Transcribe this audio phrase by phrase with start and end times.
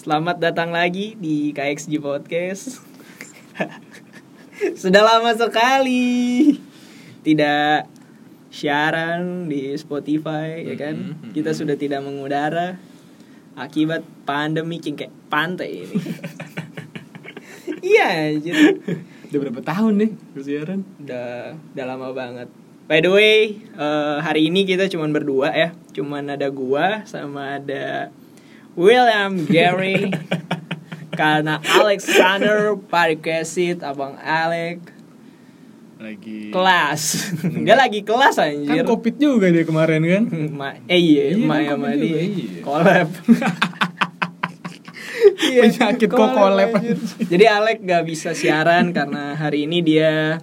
[0.00, 2.80] Selamat datang lagi di KXG Podcast.
[4.80, 6.56] Sudah lama sekali
[7.20, 7.84] tidak
[8.48, 11.20] siaran di Spotify ya kan.
[11.20, 12.80] Mhm, Kita sudah tidak mengudara
[13.60, 15.96] akibat pandemi cingkek pantai ini.
[17.80, 18.76] Iya, jadi
[19.32, 20.80] Udah berapa tahun nih bersiaran?
[21.00, 22.48] udah udah lama banget.
[22.84, 25.72] By the way, eh, hari ini kita cuman berdua ya.
[25.96, 28.12] Cuman ada gua sama ada
[28.80, 30.08] William Gary
[31.20, 34.80] karena Alexander Parikesit abang Alec.
[36.00, 36.48] Lagi.
[36.48, 37.28] Kelas.
[37.44, 40.24] Dia lagi kelas Kan anjir covid juga dia kemarin kan?
[40.48, 42.60] Ma eh iya, Iya, Ma kan ya Ma COVID di juga, iya.
[42.64, 43.08] collab.
[45.60, 46.96] Penyakit kok collab, anjir.
[47.28, 50.40] Jadi Alec gak bisa siaran karena hari ini dia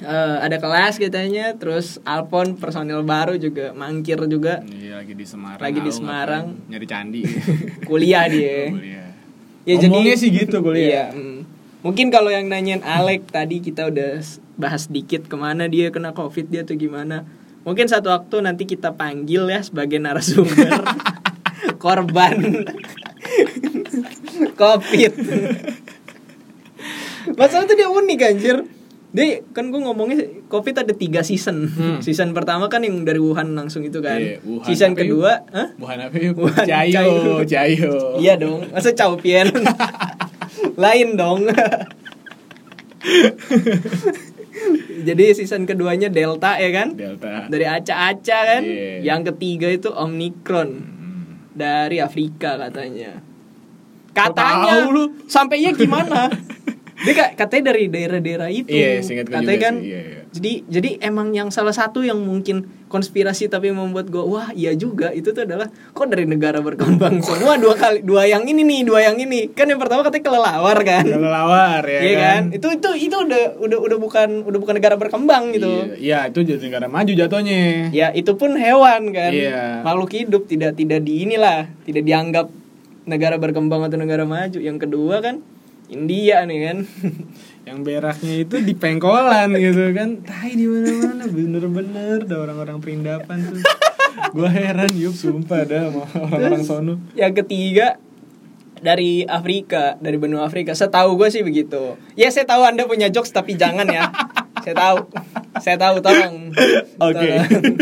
[0.00, 5.60] eh, ada kelas katanya Terus Alpon personil baru juga mangkir juga Iya lagi di Semarang.
[5.60, 6.44] Lagi di Semarang.
[6.70, 7.22] Nyari candi.
[7.88, 9.08] kuliah dia Kuliah.
[9.62, 11.14] Ya, Ngomongnya sih gitu kuliah.
[11.14, 11.38] Iya, mm.
[11.82, 14.22] Mungkin kalau yang nanyain Alek tadi kita udah
[14.54, 17.26] bahas dikit ke mana dia kena covid dia tuh gimana.
[17.66, 20.82] Mungkin satu waktu nanti kita panggil ya sebagai narasumber
[21.82, 22.66] korban
[24.60, 25.12] covid.
[27.38, 28.56] Masalah tuh dia unik anjir.
[29.12, 31.68] Dia kan gue ngomongnya covid ada tiga season.
[31.68, 32.00] Hmm.
[32.04, 34.16] Season pertama kan yang dari Wuhan langsung itu kan.
[34.16, 35.04] Iya, Wuhan season yuk?
[35.04, 35.68] kedua, hah?
[35.76, 36.30] Bukan apa ya?
[36.32, 37.44] Bukan, Jayo, Jayo.
[37.44, 37.92] Jayo.
[38.16, 39.52] Iya dong, masa Chaupien
[40.82, 41.44] Lain dong
[45.02, 47.50] Jadi season keduanya Delta ya kan Delta.
[47.50, 49.02] Dari Aca-Aca kan Iya.
[49.02, 50.70] Yang ketiga itu Omicron
[51.02, 51.50] Hmm.
[51.52, 53.20] Dari Afrika katanya
[54.12, 55.04] Katanya tahu lu?
[55.26, 56.30] Sampai ya gimana
[57.02, 60.20] Dia ka- katanya dari daerah-daerah itu Iya, gue Katanya kan sih, iya, iya.
[60.32, 65.10] Jadi jadi emang yang salah satu yang mungkin konspirasi tapi membuat gue wah iya juga
[65.10, 69.00] itu tuh adalah kok dari negara berkembang semua dua kali dua yang ini nih dua
[69.02, 72.42] yang ini kan yang pertama katanya kelelawar kan Kalau lawar ya Iya kan?
[72.50, 75.68] Itu itu itu udah udah udah bukan udah bukan negara berkembang gitu.
[75.68, 77.88] Iya, Iya, itu jadi negara maju jatuhnya.
[77.90, 79.32] Ya, itu pun hewan kan.
[79.32, 79.80] Iya.
[79.82, 82.46] Makhluk hidup tidak tidak di inilah, tidak dianggap
[83.02, 84.58] negara berkembang atau negara maju.
[84.58, 85.40] Yang kedua kan
[85.92, 86.78] India nih kan.
[87.68, 90.18] Yang beraknya itu di pengkolan gitu kan.
[90.24, 93.62] Tai di mana-mana bener-bener ada orang-orang perindapan tuh.
[94.34, 96.94] Gua heran yuk sumpah dah sama orang-orang sono.
[97.14, 97.96] yang ketiga
[98.76, 100.74] dari Afrika, dari benua Afrika.
[100.74, 101.94] Setahu gue sih begitu.
[102.12, 104.10] Ya saya tahu Anda punya jokes tapi jangan ya.
[104.58, 104.98] saya tahu.
[105.60, 106.50] Saya tahu tolong.
[106.98, 107.30] Oke.
[107.30, 107.76] Tolong.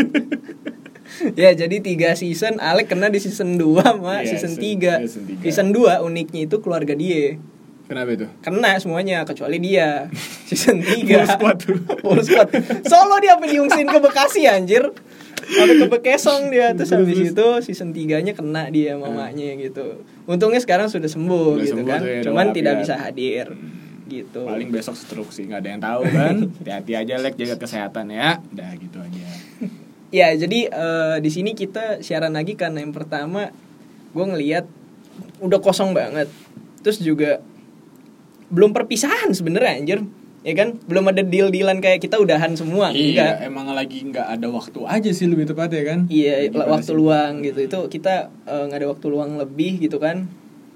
[1.33, 5.23] ya jadi tiga season Alek kena di season 2 sama Iya, season season- 3 season
[5.27, 5.41] tiga.
[5.43, 7.37] Season 2 uniknya itu keluarga dia
[7.91, 8.27] Kenapa itu?
[8.39, 10.07] Kena semuanya kecuali dia
[10.47, 11.75] Season 3 Full squad tuh.
[11.99, 12.47] Full squad
[12.87, 14.95] Solo dia diungsin ke Bekasi anjir
[15.43, 20.07] Sampai ke Bekesong dia Terus Terus, habis itu season 3 nya kena dia mamanya gitu
[20.23, 23.51] Untungnya sekarang sudah sembuh Udah gitu sembuh kan tuh ya, Cuman tidak bisa hadir
[24.07, 26.35] Gitu Paling besok stroke sih, nggak ada yang tahu kan.
[26.59, 28.43] Hati-hati aja lek jaga kesehatan ya.
[28.51, 29.27] Udah gitu aja.
[30.11, 33.55] Ya jadi eh, di sini kita siaran lagi karena yang pertama
[34.11, 34.67] gue ngelihat
[35.39, 36.27] udah kosong banget.
[36.83, 37.39] Terus juga
[38.51, 39.99] belum perpisahan sebenarnya anjir.
[40.41, 43.37] Ya kan belum ada deal-dealan kayak kita udahan semua enggak.
[43.37, 45.99] Iya, emang lagi nggak ada waktu aja sih lebih tepat ya kan?
[46.07, 46.99] Iya Lagi pada waktu sibuk.
[46.99, 48.13] luang gitu itu kita
[48.43, 50.25] eh, nggak ada waktu luang lebih gitu kan.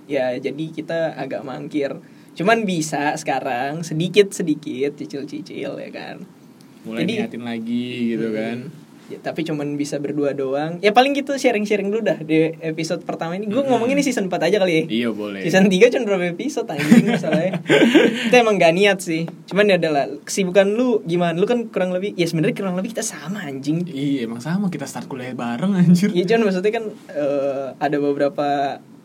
[0.06, 1.98] Ya jadi kita agak mangkir.
[2.34, 6.22] Cuman bisa sekarang sedikit sedikit cicil-cicil ya kan.
[6.86, 8.38] Mulai Jadi- niatin lagi gitu Hmm.
[8.38, 8.58] kan.
[9.06, 10.82] Ya, tapi cuman bisa berdua doang.
[10.82, 13.46] Ya paling gitu sharing-sharing dulu dah di episode pertama ini.
[13.46, 13.70] Gue Hmm.
[13.72, 14.84] ngomongin ini season 4 aja kali ya.
[14.86, 15.42] Iya boleh.
[15.42, 17.62] Season 3 cuma berapa episode anjing masalahnya.
[18.26, 19.24] Kita emang gak niat sih.
[19.46, 21.34] Cuman ya adalah kesibukan lu gimana?
[21.34, 23.86] Lu kan kurang lebih ya sebenarnya kurang lebih kita sama anjing.
[23.86, 26.10] Iya emang sama kita start kuliah bareng anjir.
[26.10, 28.48] Iya cuman maksudnya kan eh, ada beberapa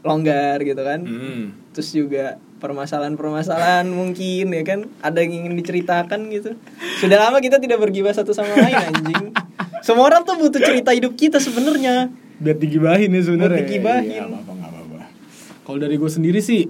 [0.01, 1.05] longgar gitu kan.
[1.05, 1.45] Hmm.
[1.71, 2.25] Terus juga
[2.61, 6.57] permasalahan-permasalahan mungkin ya kan ada yang ingin diceritakan gitu.
[6.99, 9.27] Sudah lama kita tidak bergibah satu sama lain anjing.
[9.81, 12.13] Semua orang tuh butuh cerita hidup kita sebenarnya.
[12.41, 13.61] Biar digibahin ya sebenarnya.
[13.61, 14.21] Buat digibahin.
[14.25, 14.99] Apa nggak apa-apa.
[15.65, 16.67] Kalau dari gue sendiri sih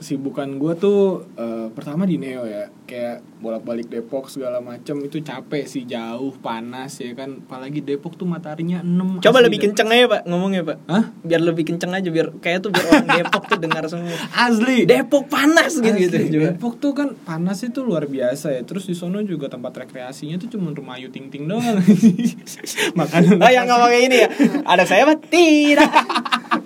[0.00, 5.68] kesibukan gue tuh eh, pertama di Neo ya kayak bolak-balik Depok segala macem itu capek
[5.68, 10.22] sih jauh panas ya kan apalagi Depok tuh mataharinya 6 Coba lebih kenceng aja pak
[10.26, 10.76] ngomongnya pak.
[10.88, 11.04] Hah?
[11.22, 14.16] Biar lebih kenceng aja biar kayak tuh biar orang Depok tuh dengar semua.
[14.34, 16.16] asli Depok panas gitu gitu.
[16.16, 16.42] Coba.
[16.50, 20.48] Depok tuh kan panas itu luar biasa ya terus di sono juga tempat rekreasinya tuh
[20.56, 21.62] cuma rumah Ayu Ting Ting doang
[22.98, 24.28] makanan Oh yang ngomong kayak ini ya
[24.72, 25.92] Ada saya mah tidak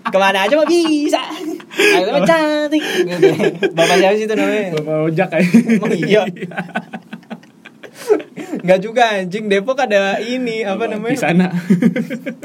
[0.09, 1.21] Ke mana aja mah bisa
[1.75, 2.83] Mah cantik.
[2.83, 3.29] Gitu.
[3.73, 4.65] Bapak siapa sih itu namanya?
[4.79, 6.23] Bapak ojak kayak Emang iya.
[8.55, 9.45] Enggak juga anjing.
[9.49, 11.15] Depok ada ini Apa namanya?
[11.15, 11.47] di sana.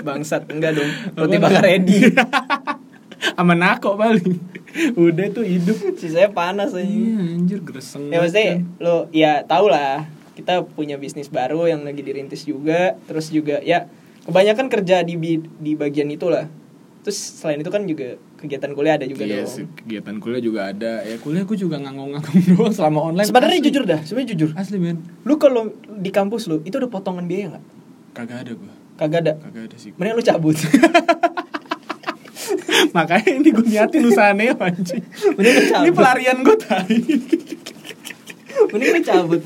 [0.02, 0.90] Bangsat Enggak dong?
[1.16, 1.98] Roti bakar ready
[3.36, 4.40] sama nako paling.
[4.96, 5.76] Udah tuh hidup.
[5.96, 6.84] Sisanya panas aja.
[6.84, 8.64] iya anjir gerseng Ya kan.
[8.80, 10.08] lo ya tau lah.
[10.36, 12.96] Kita punya bisnis baru yang lagi dirintis juga.
[13.06, 13.92] Terus juga ya
[14.24, 16.48] kebanyakan kerja di di bagian itulah.
[17.04, 19.52] Terus selain itu kan juga kegiatan kuliah ada juga Iya dong.
[19.52, 21.04] sih, kegiatan kuliah juga ada.
[21.04, 23.28] Ya kuliah gue juga ngangong-ngangong doang selama online.
[23.28, 23.68] Sebenarnya asli.
[23.68, 24.50] jujur dah sebenarnya jujur.
[24.56, 24.98] Asli men.
[25.28, 27.64] Lu kalau di kampus lu itu ada potongan biaya nggak?
[28.16, 29.34] Kagak ada gue kagak ada?
[29.40, 29.92] Kagak ada sih.
[29.96, 30.56] Mending lu cabut.
[32.96, 35.04] Makanya ini gue niatin usaha neo anjing.
[35.36, 35.86] Mending lu cabut.
[35.86, 37.00] ini pelarian gue tadi
[38.72, 39.42] mending lu cabut.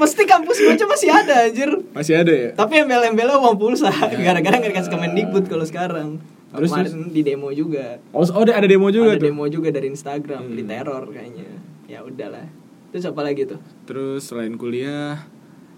[0.00, 1.70] Pasti kampus gue cuma masih ada anjir.
[1.92, 2.50] Masih ada ya?
[2.56, 3.92] Tapi embel-embelnya uang pulsa.
[3.92, 6.08] Gara-gara nggak dikasih Kemendikbud kalau sekarang
[6.52, 7.98] Terus, kemarin di demo juga.
[8.10, 9.26] Oh, oh ada ada demo juga ada tuh?
[9.26, 10.56] demo juga dari Instagram Hmm.
[10.56, 11.46] di teror kayaknya.
[11.86, 12.46] Ya udahlah.
[12.90, 13.60] Terus apa lagi tuh?
[13.84, 15.26] Terus selain kuliah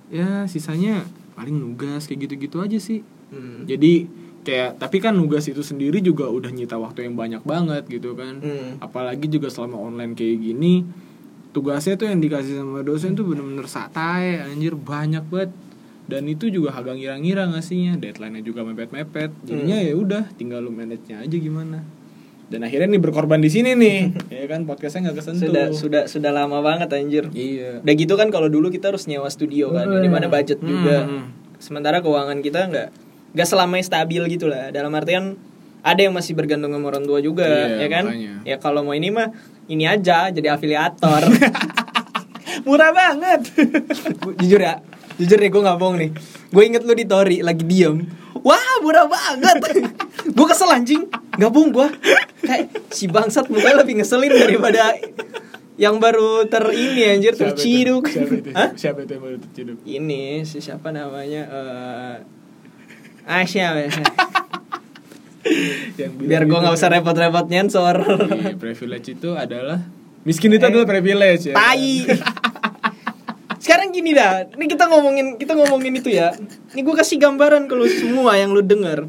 [0.08, 3.00] ya sisanya paling nugas kayak gitu-gitu aja sih.
[3.28, 3.64] Hmm.
[3.64, 4.04] jadi
[4.44, 8.36] kayak tapi kan nugas itu sendiri juga udah nyita waktu yang banyak banget gitu kan.
[8.38, 8.76] Hmm.
[8.76, 10.84] apalagi juga selama online kayak gini
[11.48, 15.48] tugasnya tuh yang dikasih sama dosen tuh bener-bener satai anjir banyak banget
[16.02, 17.96] dan itu juga agak ngira-ngira ngasihnya.
[17.96, 19.30] Deadline-nya juga mepet-mepet.
[19.42, 19.86] Jadinya Hmm.
[19.86, 21.82] ya udah tinggal lu manage-nya aja gimana.
[22.46, 23.98] Dan akhirnya nih berkorban di sini nih.
[24.34, 24.66] Ya kan?
[24.66, 25.48] Podcastnya nggak kesentuh.
[25.48, 27.24] Sudah sudah sudah lama banget anjir.
[27.30, 27.80] Iya.
[27.80, 30.02] Udah gitu kan kalau dulu kita harus nyewa studio kan Hmm.
[30.02, 31.04] di mana budget juga.
[31.04, 31.26] Hmm.
[31.56, 32.88] sementara keuangan kita nggak
[33.32, 34.68] nggak selamanya stabil gitu lah.
[34.68, 35.38] Dalam artian
[35.80, 38.04] ada yang masih bergantung sama orang tua juga Iya, ya kan?
[38.04, 38.34] makanya.
[38.42, 39.30] ya kalau mau ini mah
[39.66, 41.22] ini aja jadi afiliator.
[42.66, 43.40] Murah banget.
[44.40, 44.82] Jujur ya
[45.22, 46.10] jujur deh gue nggak bohong nih
[46.50, 48.02] gue inget lu di Tori lagi diem
[48.36, 49.62] wah murah banget
[50.36, 51.86] gue kesel anjing nggak bohong gue
[52.42, 54.98] kayak si bangsat mukanya lebih ngeselin daripada
[55.74, 57.54] yang baru ter ini anjir Siapa itu?
[57.54, 58.70] terciduk siapa itu Hah?
[58.74, 62.16] siapa itu yang baru terciduk ini si siapa namanya eh
[63.24, 63.90] ah siapa ya?
[65.96, 66.94] yang biar gue gitu nggak usah kan.
[66.98, 69.82] repot-repot nyensor Iya, privilege itu adalah
[70.22, 71.54] miskin itu adalah privilege ya.
[71.54, 72.30] tai sekarang
[74.02, 76.34] gini dah ini kita ngomongin kita ngomongin itu ya
[76.74, 79.06] ini gue kasih gambaran ke lu semua yang lu denger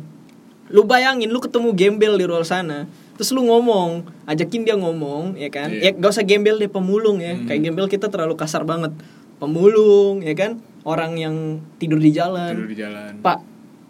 [0.69, 5.49] lu bayangin lu ketemu gembel di luar sana terus lu ngomong ajakin dia ngomong ya
[5.49, 5.93] kan Iya.
[5.93, 7.49] ya gak usah gembel deh pemulung ya Hmm.
[7.49, 8.93] kayak gembel kita terlalu kasar banget
[9.37, 11.35] pemulung ya kan orang yang
[11.77, 13.11] tidur di jalan Tidur di jalan.
[13.19, 13.39] Pak,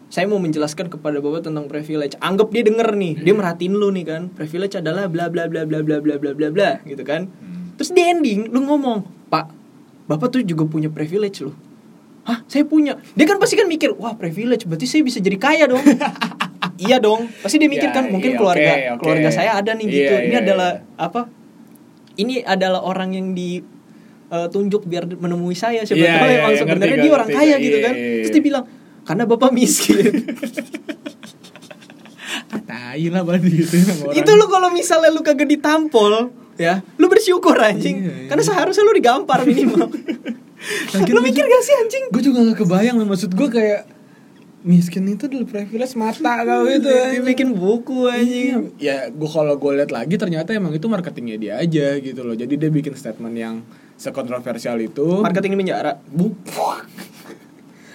[0.08, 2.14] saya mau menjelaskan kepada Bapak tentang privilege.
[2.22, 4.22] Anggap dia denger nih, dia merhatiin lu nih kan.
[4.30, 7.26] Privilege adalah bla bla bla bla bla bla bla bla bla gitu kan.
[7.34, 7.74] Hmm.
[7.82, 9.46] Terus di ending lu ngomong, "Pak,
[10.06, 11.56] Bapak tuh juga punya privilege loh."
[12.24, 12.96] Hah, saya punya.
[13.20, 15.84] Dia kan pasti kan mikir, "Wah, privilege berarti saya bisa jadi kaya dong."
[16.86, 17.28] iya dong.
[17.44, 20.14] Pasti dia mikir Ya, kan mungkin iya, keluarga keluarga saya ada nih Iya, gitu.
[20.16, 21.04] Ini iya, adalah iya.
[21.04, 21.22] apa?
[22.14, 23.60] Ini adalah orang yang di
[24.34, 25.84] eh, tunjuk biar menemui saya
[26.42, 27.44] emang iya, sebenarnya dia orang ngerti.
[27.44, 27.94] kaya gitu kan.
[27.94, 28.64] Terus dia bilang,
[29.04, 30.00] "Karena Bapak miskin."
[32.54, 34.14] Ah, tai lah gitu orang.
[34.14, 38.06] itu lu kalau misalnya lu kagak ditampol ya lu bersyukur anjing.
[38.06, 38.28] Iya, iya.
[38.30, 39.90] karena seharusnya lu digampar minimal.
[41.12, 42.04] Lu mikir gak sih anjing?
[42.08, 43.84] gue juga gak kebayang lah maksud gue kayak
[44.64, 48.72] miskin itu adalah privilege mata kau itu dia bikin buku anjing.
[48.80, 52.32] Ya gue kalau gue lihat lagi ternyata emang itu marketingnya dia aja gitu loh.
[52.32, 53.60] Jadi dia bikin statement yang
[54.00, 55.20] sekontroversial itu.
[55.20, 56.00] Marketing di penjara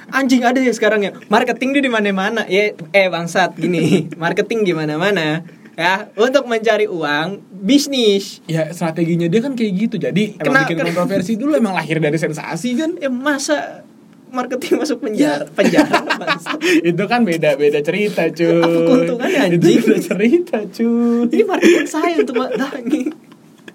[0.08, 1.12] anjing ada ya sekarang ya?
[1.32, 2.44] Marketing dia di mana-mana.
[2.48, 4.04] Ya eh bangsat gini.
[4.22, 5.44] Marketing di mana-mana
[5.78, 8.42] ya untuk mencari uang bisnis.
[8.50, 9.96] Ya strateginya dia kan kayak gitu.
[9.96, 12.98] Jadi Kena- emang bikin kena- kontroversi dulu emang lahir dari sensasi kan?
[12.98, 13.86] Ya masa
[14.28, 15.46] marketing masuk penjara?
[15.56, 18.58] Penjara bangsat itu kan beda beda cerita cuy.
[18.58, 19.78] Apa keuntungannya, anjing?
[19.78, 21.30] itu beda cerita cuy.
[21.30, 23.02] Ini marketing saya untuk mendatangi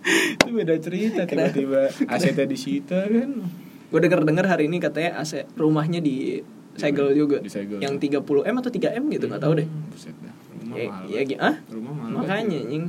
[0.03, 3.47] itu beda cerita tiba-tiba asetnya disita kan?
[3.87, 6.43] Gue denger dengar hari ini katanya AC rumahnya di
[6.75, 7.39] segel juga.
[7.39, 7.79] Disegel.
[7.79, 9.63] yang 30 m atau 3 m gitu nggak tahu deh.
[9.63, 10.33] Hmm, buset dah.
[10.63, 12.85] Rumah ya, mahal ya, ah rumah mahal makanya anjing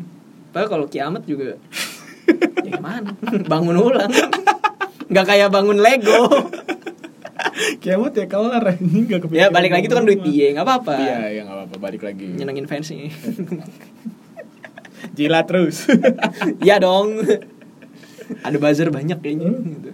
[0.55, 1.59] Padahal kalau kiamat juga
[2.63, 3.11] ya gimana?
[3.51, 4.13] Bangun ulang.
[5.11, 6.31] Nggak kayak bangun Lego.
[7.83, 10.95] Kiamat ya kelar anjing gak ya kepikiran balik lagi itu kan duit dia nggak apa-apa.
[10.97, 12.27] Iya ya nggak apa-apa balik lagi.
[12.39, 13.11] Nyenengin fans nih
[15.19, 15.91] jilat terus.
[16.65, 17.21] Ya dong.
[18.47, 19.91] Ada buzzer banyak kayaknya gitu.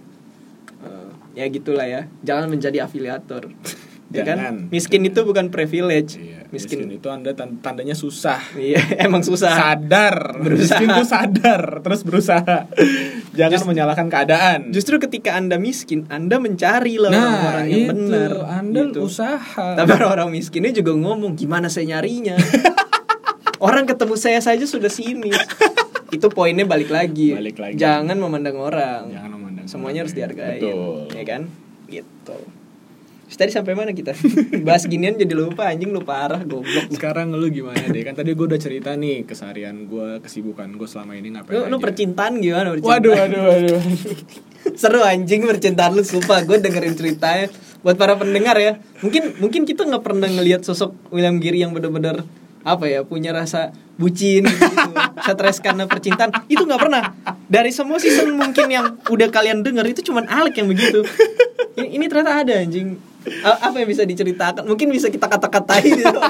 [0.81, 3.51] Eh, ya gitulah ya jangan menjadi afiliator
[4.11, 4.55] ya kan Jangan.
[4.67, 9.49] miskin itu bukan privilege Iya, miskin, miskin itu anda tan- tandanya susah iya emang susah
[9.49, 10.77] sadar Berusaha.
[10.77, 12.67] miskin tuh sadar terus berusaha
[13.31, 18.31] jangan Just- menyalahkan keadaan Justru ketika Anda miskin, Anda mencari lah orang-orang yang itu benar.
[18.51, 18.99] anda gitu.
[19.03, 22.35] usaha Tapi orang-orang miskinnya juga ngomong, gimana saya nyarinya?
[23.59, 25.37] orang ketemu saya saja sudah sinis.
[26.09, 27.31] Itu poinnya balik lagi.
[27.31, 27.75] Balik lagi.
[27.77, 29.07] Jangan memandang orang.
[29.07, 30.19] jangan memandang Semuanya harus orang.
[30.27, 30.59] dihargai.
[30.59, 31.41] betul Ya kan?
[31.87, 32.37] Gitu.
[33.31, 34.11] Tadi sampai mana kita?
[34.67, 36.91] Bahas ginian jadi lupa anjing lupa arah goblok.
[36.91, 38.03] Sekarang lu gimana deh?
[38.03, 41.77] Kan tadi gue udah cerita nih keseharian gue, kesibukan gue selama ini ngapain Lu, lu
[41.79, 43.01] percintaan gimana percintaan?
[43.01, 43.81] Waduh, waduh, waduh.
[44.81, 47.47] Seru anjing percintaan lu sumpah gue dengerin ceritanya
[47.81, 48.77] buat para pendengar ya.
[49.01, 52.21] Mungkin mungkin kita nggak pernah ngelihat sosok William Giri yang benar-benar
[52.61, 54.91] apa ya punya rasa bucin gitu,
[55.25, 57.13] stres karena percintaan itu nggak pernah
[57.49, 61.01] dari semua season mungkin yang udah kalian denger itu cuman Alek yang begitu
[61.77, 62.97] ini, ini ternyata ada anjing
[63.45, 66.19] apa yang bisa diceritakan mungkin bisa kita kata-katain gitu.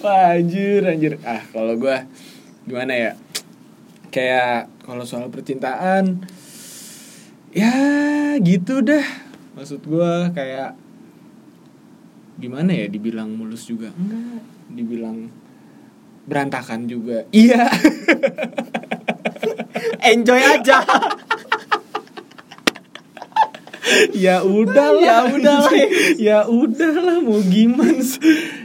[0.00, 1.20] Wah, anjir, anjir.
[1.24, 1.96] Ah, kalau gue
[2.64, 3.12] gimana ya?
[4.08, 6.24] Kayak kalau soal percintaan
[7.52, 7.72] ya
[8.40, 9.04] gitu dah.
[9.56, 10.76] Maksud gue kayak
[12.40, 14.40] gimana ya dibilang mulus juga enggak,
[14.72, 15.28] dibilang
[16.24, 17.28] berantakan juga.
[17.32, 17.68] Iya.
[20.04, 20.80] enjoy aja
[24.14, 25.02] ya udah lah.
[25.02, 25.72] Ya udah lah.
[26.30, 28.02] ya udah lah mau gimana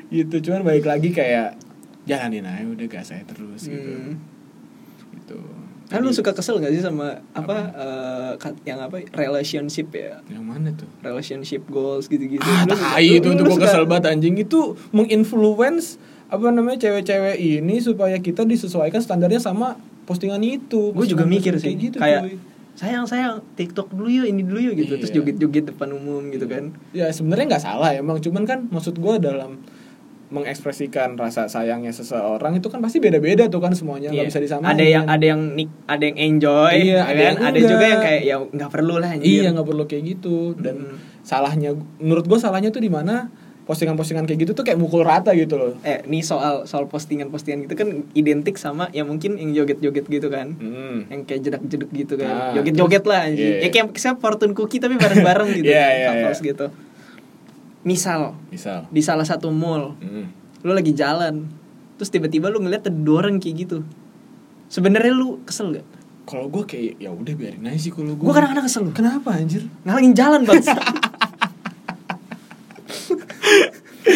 [0.10, 0.36] gitu.
[0.42, 1.58] Cuman balik lagi kayak
[2.06, 3.94] jalanin aja udah gas saya terus gitu.
[3.94, 4.16] Hmm.
[5.16, 5.38] Gitu.
[5.86, 10.42] Kan lu suka kesel gak sih sama apa eh, kat- yang apa relationship ya yang
[10.42, 10.90] mana tuh?
[11.02, 12.42] relationship goals gitu-gitu.
[12.42, 18.18] Ah, tai itu tuh gue kesel banget anjing itu menginfluence apa namanya cewek-cewek ini supaya
[18.18, 19.78] kita disesuaikan standarnya sama
[20.10, 20.90] postingan itu.
[20.90, 22.34] Gue juga mikir kayak sih gitu, kayak.
[22.76, 25.18] Sayang sayang TikTok dulu yuk ini dulu yuk gitu terus Iya.
[25.18, 26.76] joget-joget depan umum gitu kan.
[26.92, 29.64] Ya sebenarnya nggak salah emang cuman kan maksud gue dalam
[30.26, 34.32] mengekspresikan rasa sayangnya seseorang itu kan pasti beda-beda tuh kan semuanya nggak Iya.
[34.34, 34.68] bisa disamain.
[34.68, 37.22] Ada yang ada yang nik, ada yang enjoy, Iya, ya ada kan?
[37.24, 39.30] yang ada juga yang kayak ya nggak perlu lah anjir.
[39.38, 40.98] Iya nggak perlu kayak gitu dan Hmm.
[41.22, 43.30] salahnya menurut gue salahnya tuh di mana
[43.66, 45.74] postingan-postingan kayak gitu tuh kayak mukul rata gitu loh.
[45.82, 50.54] Eh, nih soal soal postingan-postingan gitu kan identik sama ya mungkin yang joget-joget gitu kan.
[50.56, 51.06] Hmm.
[51.08, 53.66] yang kayak jedak-jeduk gitu kan Ah, joget-joget lah anjing iya.
[53.66, 56.48] ya kayak saya fortune cookie tapi bareng-bareng gitu Iya, iya, couples iya.
[56.48, 56.66] gitu
[57.82, 58.86] misal Misal.
[58.88, 60.30] di salah satu mall Hmm.
[60.62, 61.46] lu lagi jalan
[61.96, 63.78] terus tiba-tiba lu ngeliat ada orang kayak gitu
[64.68, 65.86] sebenarnya lu kesel gak?
[66.26, 68.20] Kalau gue kayak ya udah biarin aja sih kalau gue.
[68.20, 69.70] gue kadang-kadang kesel Kenapa anjir?
[69.82, 70.58] ngalangin jalan bang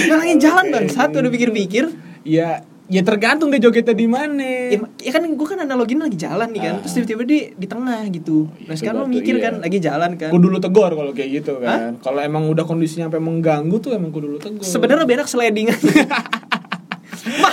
[0.07, 1.85] ngalangin jalan bang satu udah pikir-pikir
[2.23, 4.73] Ya ya tergantung deh jogetnya di mana.
[4.73, 6.81] ya, ya kan gue kan analogin lagi jalan nih kan Ah.
[6.81, 9.43] terus tiba-tiba di di tengah gitu nah sekarang batu, mikir iya.
[9.45, 12.01] kan lagi jalan kan Gue dulu tegur kalau kayak gitu kan.
[12.01, 14.65] Kalau emang udah kondisinya sampai mengganggu tuh emang gue dulu tegur.
[14.65, 15.69] Sebenarnya enak sliding.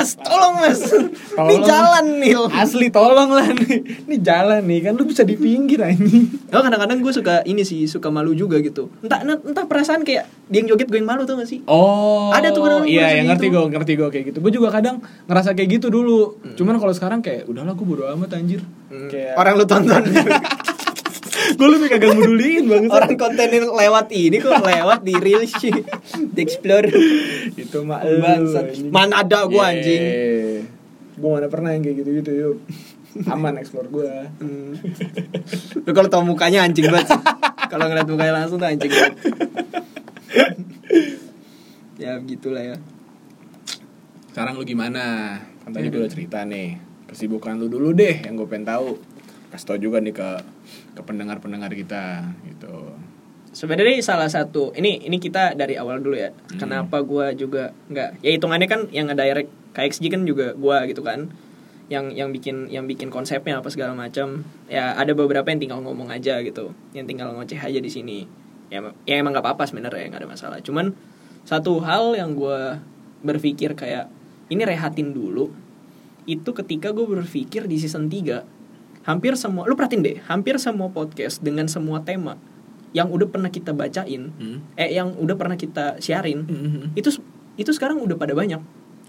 [0.06, 0.80] Mas, tolong mas.
[0.86, 1.66] Ini Tolong.
[1.66, 2.34] jalan nih.
[2.54, 4.06] asli tolong lah nih.
[4.06, 6.30] Ini jalan nih kan lu bisa di pinggir anjing.
[6.54, 8.86] Oh kadang-kadang gue suka ini sih suka malu juga gitu.
[9.02, 11.66] Entah entah perasaan kayak dia yang joget gue yang malu tuh gak sih?
[11.66, 12.30] Oh.
[12.30, 13.58] Ada tuh kadang-kadang Iya, yang ngerti gitu.
[13.58, 14.38] gue, ngerti gue kayak gitu.
[14.38, 14.96] Gue juga kadang
[15.26, 16.38] ngerasa kayak gitu dulu.
[16.54, 18.62] Cuman kalau sekarang kayak udahlah gue bodo amat anjir.
[18.86, 19.10] Hmm.
[19.10, 20.02] Kayak Orang lu tonton.
[21.55, 22.91] gue lebih kagak meduliin banget.
[22.91, 25.71] Orang kontenin lewat ini kok lewat di reels sih.
[26.35, 26.91] Di explore.
[27.55, 28.75] itu mah Bangsat.
[28.75, 28.91] anjing.
[28.91, 30.03] Mana ada gue anjing.
[31.17, 32.57] Gue mana pernah yang kayak gitu-gitu yuk.
[33.33, 34.12] Aman explore gue.
[34.43, 34.76] Hmm.
[35.87, 37.17] Lu kalau tau mukanya anjing banget.
[37.71, 39.15] Kalau ngeliat mukanya langsung tuh anjing banget.
[41.97, 42.76] ya begitulah ya.
[44.31, 45.38] Sekarang lu gimana?
[45.65, 46.76] Kan tadi gue udah cerita nih.
[47.09, 49.00] Kesibukan lu dulu deh yang gue pengen tahu.
[49.49, 50.29] Kasih tau juga nih ke
[50.97, 52.97] ke pendengar-pendengar kita gitu.
[53.53, 56.33] Sebenarnya salah satu ini ini kita dari awal dulu ya.
[56.33, 56.57] Hmm.
[56.57, 61.29] Kenapa gua juga nggak ya hitungannya kan yang nge-direct KXG kan juga gua gitu kan.
[61.87, 64.45] Yang yang bikin yang bikin konsepnya apa segala macam.
[64.67, 66.73] Ya ada beberapa yang tinggal ngomong aja gitu.
[66.97, 68.19] Yang tinggal ngoceh aja di sini.
[68.67, 70.59] Ya, ya emang nggak apa-apa sebenarnya nggak ada masalah.
[70.65, 70.97] Cuman
[71.47, 72.83] satu hal yang gua
[73.25, 74.11] berpikir kayak
[74.53, 75.50] ini rehatin dulu
[76.26, 78.55] itu ketika gue berpikir di season 3
[79.06, 82.34] hampir semua lu perhatiin deh hampir semua podcast dengan semua tema
[82.90, 84.58] yang udah pernah kita bacain Hmm.
[84.75, 86.42] eh yang udah pernah kita siarin
[86.92, 87.08] itu
[87.54, 88.58] itu sekarang udah pada banyak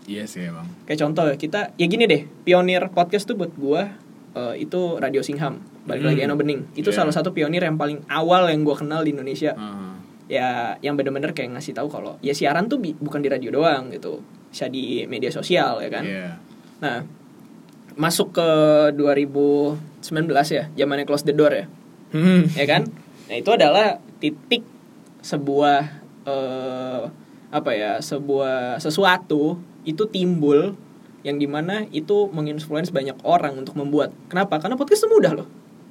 [0.05, 0.63] Iya sih emang.
[0.85, 3.91] kayak contoh kita ya gini deh pionir podcast tuh buat gua
[4.33, 6.09] eh, itu Radio Singham balik Hmm.
[6.09, 7.01] lagi Eno Bening itu Iya.
[7.01, 9.97] salah satu pionir yang paling awal yang gua kenal di Indonesia Ah.
[10.27, 10.47] ya
[10.79, 14.19] yang bener-bener kayak ngasih tahu kalau ya siaran tuh bi- bukan di radio doang gitu
[14.47, 16.29] bisa di media sosial ya kan Iya.
[16.77, 16.97] Nah,
[17.97, 18.47] masuk ke
[18.93, 21.65] 2019 ya, zamannya close the door ya.
[22.13, 22.45] Hmm.
[22.53, 22.87] Ya kan?
[23.27, 24.63] Nah, itu adalah titik
[25.19, 25.79] sebuah
[26.23, 27.01] eh
[27.47, 30.75] apa ya, sebuah sesuatu itu timbul
[31.25, 34.13] yang di mana itu menginfluence banyak orang untuk membuat.
[34.31, 34.61] Kenapa?
[34.61, 35.47] Karena podcast itu mudah loh.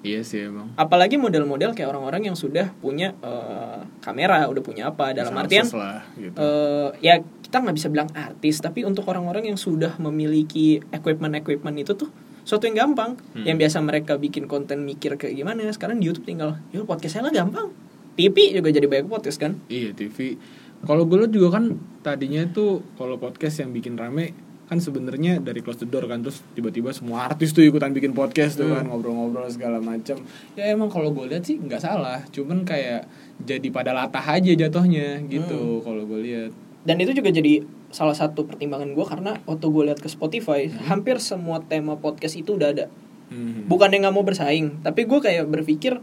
[0.06, 0.70] Iya sih emang.
[0.78, 5.66] Apalagi model-model kayak orang-orang yang sudah punya eh, kamera, udah punya apa dalam Bisa artian
[5.74, 6.36] lah gitu.
[6.38, 7.14] eh ya
[7.56, 12.12] kita nggak bisa bilang artis tapi untuk orang-orang yang sudah memiliki equipment equipment itu tuh
[12.44, 13.48] suatu yang gampang Hmm.
[13.48, 17.24] yang biasa mereka bikin konten mikir kayak gimana sekarang di YouTube tinggal ya podcast saya
[17.24, 17.72] lah gampang
[18.12, 20.36] TV juga jadi banyak podcast kan Iya TV.
[20.78, 21.72] Kalau gue liat juga kan
[22.02, 24.36] tadinya tuh kalau podcast yang bikin rame
[24.66, 28.58] kan sebenarnya dari close the door kan terus tiba-tiba semua artis tuh ikutan bikin podcast
[28.58, 30.20] tuh kan ngobrol-ngobrol segala macam.
[30.52, 33.08] Ya emang kalau gue lihat sih nggak salah, cuman kayak
[33.38, 36.52] jadi pada latah aja jatuhnya gitu kalau gue lihat.
[36.86, 41.18] Dan itu juga jadi salah satu pertimbangan gue karena waktu gue lihat ke Spotify hampir
[41.18, 42.86] semua tema podcast itu udah ada
[43.26, 43.66] Hmm.
[43.66, 45.98] bukannya nggak mau bersaing tapi gue kayak berpikir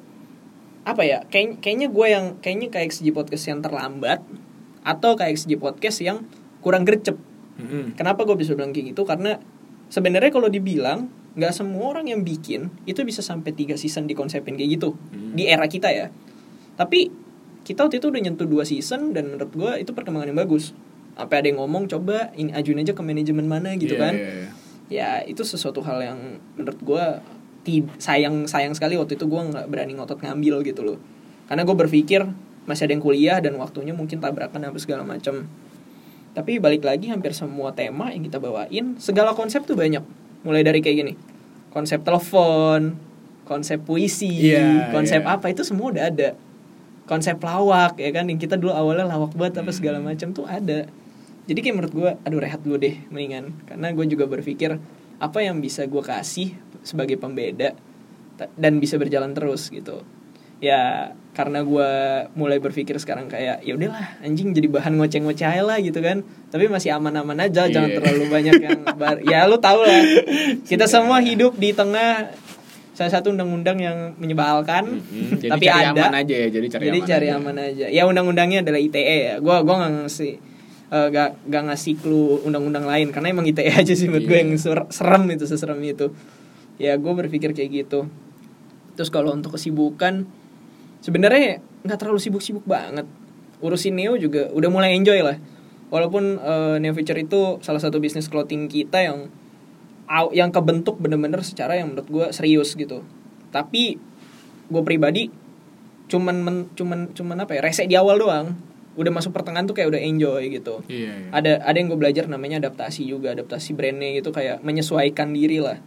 [0.83, 4.19] apa ya kayak kayaknya gue yang kayaknya kayak segi podcast yang terlambat
[4.83, 6.27] atau kayak segi podcast yang
[6.59, 7.15] kurang gercep
[7.55, 7.95] Hmm.
[7.95, 9.39] kenapa gue bisa bilang kayak gitu karena
[9.87, 11.07] sebenarnya kalau dibilang
[11.39, 15.31] nggak semua orang yang bikin itu bisa sampai tiga season dikonsepin kayak gitu Hmm.
[15.31, 16.11] di era kita ya
[16.75, 17.07] tapi
[17.63, 20.75] kita waktu itu udah nyentuh dua season dan menurut gue itu perkembangan yang bagus.
[21.15, 24.13] Apa ada yang ngomong coba ini ajuin aja ke manajemen mana gitu Iya, kan.
[24.17, 24.49] iya, iya.
[24.91, 26.19] ya itu sesuatu hal yang
[26.59, 27.05] menurut gue
[27.97, 30.97] sayang sayang sekali waktu itu gue nggak berani ngotot ngambil gitu loh.
[31.47, 32.27] Karena gue berpikir
[32.67, 35.43] masih ada yang kuliah dan waktunya mungkin tabrakan apa segala macam
[36.33, 40.01] tapi balik lagi hampir semua tema yang kita bawain segala konsep tuh banyak.
[40.43, 41.13] Mulai dari kayak gini
[41.73, 42.95] konsep telepon
[43.43, 45.35] konsep puisi Iya, konsep iya.
[45.35, 46.37] apa itu semua udah ada
[47.03, 48.25] konsep lawak ya kan?
[48.25, 49.77] Yang kita dulu awalnya lawak banget apa Hmm.
[49.77, 50.87] segala macam tuh ada.
[51.43, 53.51] Jadi kayak menurut gue aduh rehat dulu deh mendingan.
[53.65, 54.79] Karena gue juga berpikir
[55.17, 57.75] apa yang bisa gue kasih sebagai pembeda
[58.55, 60.03] dan bisa berjalan terus gitu.
[60.59, 61.89] Ya karena gue
[62.39, 66.23] mulai berpikir sekarang kayak ya udahlah anjing jadi bahan ngoceh-ngoceh aja lah gitu kan.
[66.47, 67.97] Tapi masih aman-aman aja jangan Iya.
[67.99, 69.99] terlalu banyak yang bar ya lu tau lah.
[70.69, 72.31] Kita semua hidup di tengah
[72.93, 75.41] salah satu undang-undang yang menyebalkan Mm-mm.
[75.41, 77.35] Jadi tapi cari ada aman aja ya, jadi cari jadi aman cari aja.
[77.35, 80.33] aman aja ya undang-undangnya adalah ITE ya gue gua nggak ngasih
[80.89, 84.45] eh, gak, gak ngasih clue undang-undang lain karena emang ITE aja sih menurut gue Iya.
[84.45, 86.13] yang ser- serem itu seserem itu
[86.77, 88.05] ya gue berpikir kayak gitu
[88.93, 90.29] terus kalau untuk kesibukan
[90.99, 93.09] sebenarnya nggak terlalu sibuk-sibuk banget
[93.57, 95.41] urusin Neo juga udah mulai enjoy lah
[95.89, 99.33] walaupun eh, Neo Future itu salah satu bisnis clothing kita yang
[100.35, 103.01] yang kebentuk bener-bener secara yang menurut gue serius gitu.
[103.49, 103.97] Tapi
[104.67, 105.29] gue pribadi
[106.11, 108.55] cuman men- cuman cuman apa ya rese di awal doang.
[108.93, 110.85] Udah masuk pertengahan tuh kayak udah enjoy gitu.
[110.85, 111.29] Iya, iya.
[111.33, 115.81] ada ada yang gue belajar namanya adaptasi juga adaptasi brandnya gitu kayak menyesuaikan diri lah.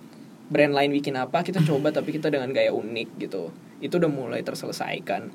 [0.46, 3.54] Brand lain bikin apa kita coba tapi kita dengan gaya unik gitu.
[3.78, 5.30] Itu udah mulai terselesaikan.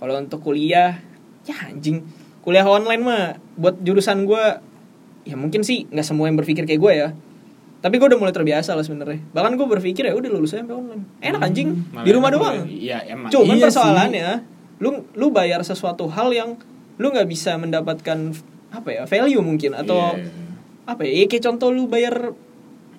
[0.00, 1.04] Kalau untuk kuliah
[1.44, 2.00] ya anjing.
[2.42, 4.44] Kuliah online mah buat jurusan gue
[5.22, 7.08] ya mungkin sih nggak semua yang berpikir kayak gue ya
[7.82, 11.02] tapi gue udah mulai terbiasa lah sebenarnya bahkan gue berpikir ya udah lulus aja online
[11.18, 12.56] enak anjing Malah di rumah doang.
[12.64, 13.28] Iya, emang.
[13.28, 13.64] Cuman Iya sih.
[13.68, 14.28] persoalannya
[14.78, 16.54] lu lu bayar sesuatu hal yang
[16.94, 18.34] lu nggak bisa mendapatkan
[18.70, 20.30] apa ya value mungkin atau Iya, iya.
[20.84, 22.32] apa ya, ya kayak contoh lu bayar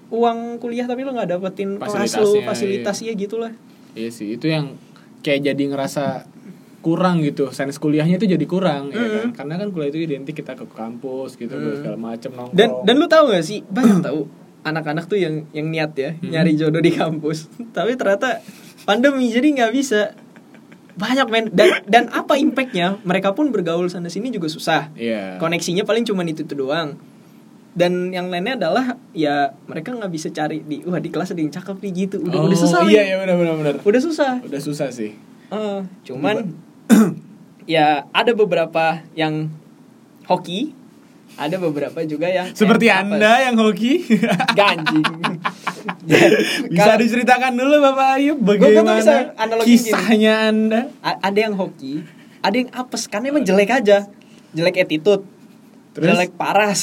[0.09, 3.51] uang kuliah tapi lu nggak dapetin kelas lu Fasilitasnya, fasilitasnya gitu lah
[3.93, 4.73] Iya sih, itu yang
[5.19, 6.27] kayak jadi ngerasa
[6.79, 7.47] kurang gitu.
[7.49, 9.23] Sains kuliahnya itu jadi kurang ya kan.
[9.23, 9.33] Mm.
[9.33, 11.79] Karena kan kuliah itu identik kita ke kampus gitu Mm.
[11.79, 12.53] segala macam nongkrong.
[12.53, 14.21] dan dan lu tahu gak sih banyak tahu
[14.63, 16.31] anak-anak tuh yang yang niat ya Hmm.
[16.31, 17.47] nyari jodoh di kampus.
[17.75, 18.39] Tapi ternyata
[18.83, 20.15] pandemi jadi nggak bisa.
[20.93, 23.01] Banyak men dan dan apa impactnya?
[23.01, 24.93] Mereka pun bergaul sana sini juga susah.
[24.93, 25.37] Iya.
[25.37, 26.95] koneksinya paling cuma itu itu doang.
[27.73, 31.49] Dan yang lainnya adalah ya mereka nggak bisa cari di wah di kelas ada yang
[31.49, 32.21] cakep nih gitu.
[32.21, 33.75] Udah Oh, udah susah Iya, iya benar benar benar.
[33.81, 34.31] udah susah.
[34.45, 35.17] Udah susah sih.
[35.49, 36.53] Eh, cuman
[37.65, 39.49] ya ada beberapa yang
[40.29, 40.77] hoki
[41.35, 43.93] ada beberapa juga yang Seperti eh, apa- Anda yang hoki.
[44.53, 45.05] ganjing
[46.71, 49.77] bisa diceritakan dulu Bapak Ayub bagaimana bisa analogiin gini.
[49.85, 50.79] kisahnya Anda?
[50.99, 52.03] A- ada yang hoki
[52.39, 54.07] ada yang apes karena emang jelek aja
[54.51, 55.23] jelek attitude
[55.91, 56.05] Terus?
[56.05, 56.81] jelek paras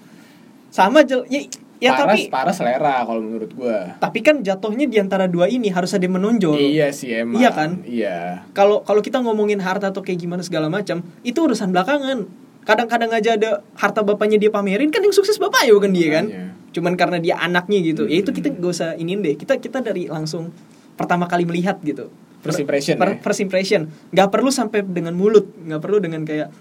[0.70, 1.40] sama jelek ya,
[1.80, 3.96] ya paras, tapi paras selera kalau menurut gua.
[3.96, 7.38] tapi kan jatuhnya di antara dua ini harus ada yang menonjol Iya sih emang.
[7.38, 7.70] Iya kan?
[7.82, 8.18] Iya.
[8.50, 12.26] kalau kalau kita ngomongin harta atau kayak gimana segala macam itu urusan belakangan
[12.64, 16.50] kadang-kadang aja ada harta bapaknya dia pamerin kan yang sukses bapaknya bukan dia kan Makanya.
[16.72, 18.36] cuman karena dia anaknya gitu ya itu Hmm.
[18.36, 20.50] kita gak usah iniin deh kita kita dari langsung
[20.94, 22.08] pertama kali melihat gitu
[22.40, 23.16] First impression Per- ya?
[23.20, 26.52] first impression nggak perlu sampai dengan mulut nggak perlu dengan kayak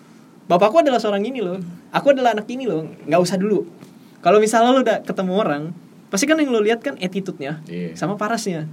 [0.45, 3.67] bapakku adalah seorang ini loh aku adalah anak ini loh nggak usah dulu
[4.19, 5.63] kalau misalnya lo udah ketemu orang
[6.07, 7.95] pasti kan yang lo lihat kan attitude-nya Iya.
[7.95, 8.67] sama parasnya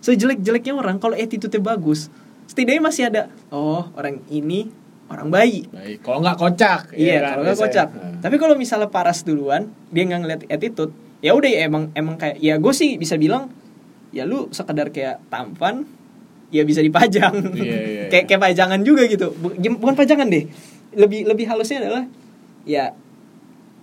[0.00, 2.10] sejelek-jeleknya orang kalau attitude-nya bagus
[2.46, 4.70] setidaknya masih ada oh orang ini
[5.06, 5.98] orang baik Baik.
[6.00, 6.80] Kalau nggak kocak.
[6.92, 8.20] iya kan, kalau nggak kocak Nah.
[8.20, 12.36] tapi kalau misalnya paras duluan dia nggak ngeliat attitude ya udah ya emang emang kayak
[12.38, 13.48] ya gue sih bisa bilang
[14.10, 15.86] ya lu sekedar kayak tampan
[16.48, 18.28] ya bisa dipajang Iya, iya, kayak iya.
[18.28, 19.34] kayak pajangan juga gitu
[19.76, 20.46] bukan pajangan deh
[20.92, 22.04] lebih lebih halusnya adalah
[22.64, 22.94] ya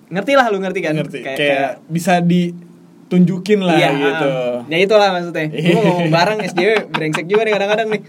[0.08, 1.20] ngerti lah lu ngerti kan Ngerti.
[1.22, 4.30] Kayak, bisa ditunjukin lah iya, gitu.
[4.68, 8.02] ya itulah maksudnya gue ngomong bareng SJW brengsek juga nih kadang-kadang nih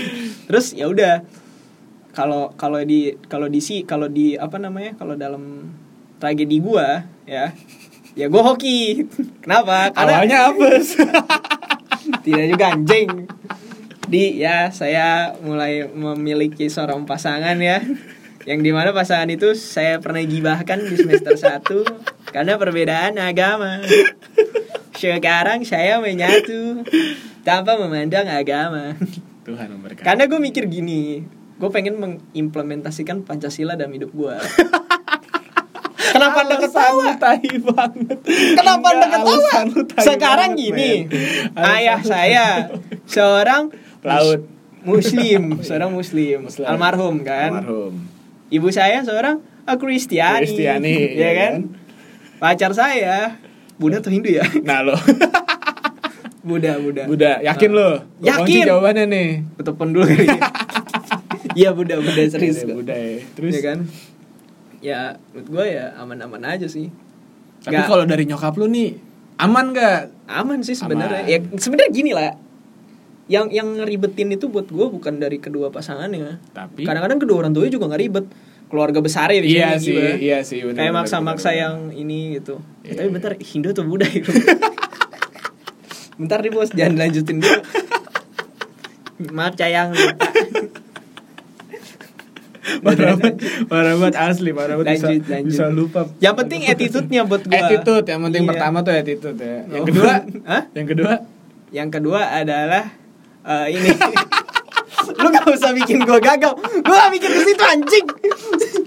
[0.48, 1.22] terus ya udah
[2.12, 5.72] kalau kalau di kalau di si kalau di apa namanya kalau dalam
[6.20, 7.56] tragedi gua ya
[8.12, 9.08] ya gua hoki.
[9.40, 9.90] Kenapa?
[9.96, 11.00] Karena Awalnya apes.
[12.24, 13.08] tidak juga anjing.
[14.06, 17.80] Di ya saya mulai memiliki seorang pasangan ya.
[18.42, 23.80] Yang di mana pasangan itu saya pernah gibahkan di semester 1 karena perbedaan agama.
[24.98, 26.82] Sekarang saya menyatu
[27.46, 28.98] tanpa memandang agama.
[29.42, 30.06] Tuhan memberkati.
[30.06, 31.26] karena gue mikir gini
[31.62, 34.34] gue pengen mengimplementasikan pancasila dalam hidup gue
[36.12, 38.18] kenapa anda ketawa tai banget.
[38.58, 39.50] Kenapa anda ketawa?
[39.96, 41.08] Sekarang gini,
[41.72, 42.68] ayah saya
[43.08, 43.72] seorang
[44.04, 44.44] Pelaut.
[44.84, 46.66] muslim, seorang muslim, Muslim.
[46.68, 47.64] almarhum kan.
[47.64, 47.94] Almarhum.
[48.52, 51.52] Ibu saya seorang Kristiani, Kristiani, ya ya kan?
[52.36, 53.38] Pacar saya
[53.80, 54.44] Buddha atau Hindu ya?
[54.60, 54.92] Nah lo,
[56.44, 57.06] Buddha, Buddha.
[57.08, 57.78] Buddha, yakin Nah.
[57.78, 57.88] lo?
[58.20, 58.42] Yakin.
[58.44, 59.28] kunci jawabannya nih.
[59.56, 60.28] Telepon dulu kali.
[61.52, 61.58] Ya.
[61.58, 62.76] Iya Buddha, Buddha serius Iya, kok.
[62.76, 63.18] Buddha ya.
[63.32, 63.78] Terus, Ya kan?
[64.78, 66.90] Ya, menurut gue ya aman-aman aja sih.
[67.60, 68.98] tapi kalau dari nyokap lu nih,
[69.36, 70.10] aman gak?
[70.26, 72.34] aman sih sebenarnya ya sebenarnya gini lah
[73.28, 77.70] yang yang ngeribetin itu buat gue bukan dari kedua pasangannya Tapi, kadang-kadang kedua orang tuanya
[77.70, 78.26] juga nggak ribet
[78.66, 80.14] keluarga besar ya iya biasanya sih, gitu ya.
[80.18, 80.58] iya sih.
[80.60, 83.14] bener, kayak bener, maksa-maksa bener, yang ini gitu Ya, Iya, tapi iya.
[83.14, 84.30] bentar Hindu atau Buddha itu
[86.18, 87.60] bentar nih bos jangan lanjutin dulu
[89.36, 90.26] maaf cayang lupa.
[92.80, 93.34] Parah banget,
[93.66, 96.00] parah banget asli, parah banget bisa, Lanjut, bisa lupa.
[96.18, 98.50] yang penting attitude-nya buat gue Attitude, yang penting Iya.
[98.50, 99.58] pertama tuh attitude ya.
[99.68, 99.86] Yang Oh.
[99.86, 100.12] kedua,
[100.50, 100.62] Hah?
[100.70, 101.12] yang kedua,
[101.70, 102.84] Yang kedua adalah
[103.42, 103.88] eh, ini.
[105.18, 106.52] Lu gak usah bikin gue gagal.
[106.54, 108.06] Gue gak mikir ke situ anjing.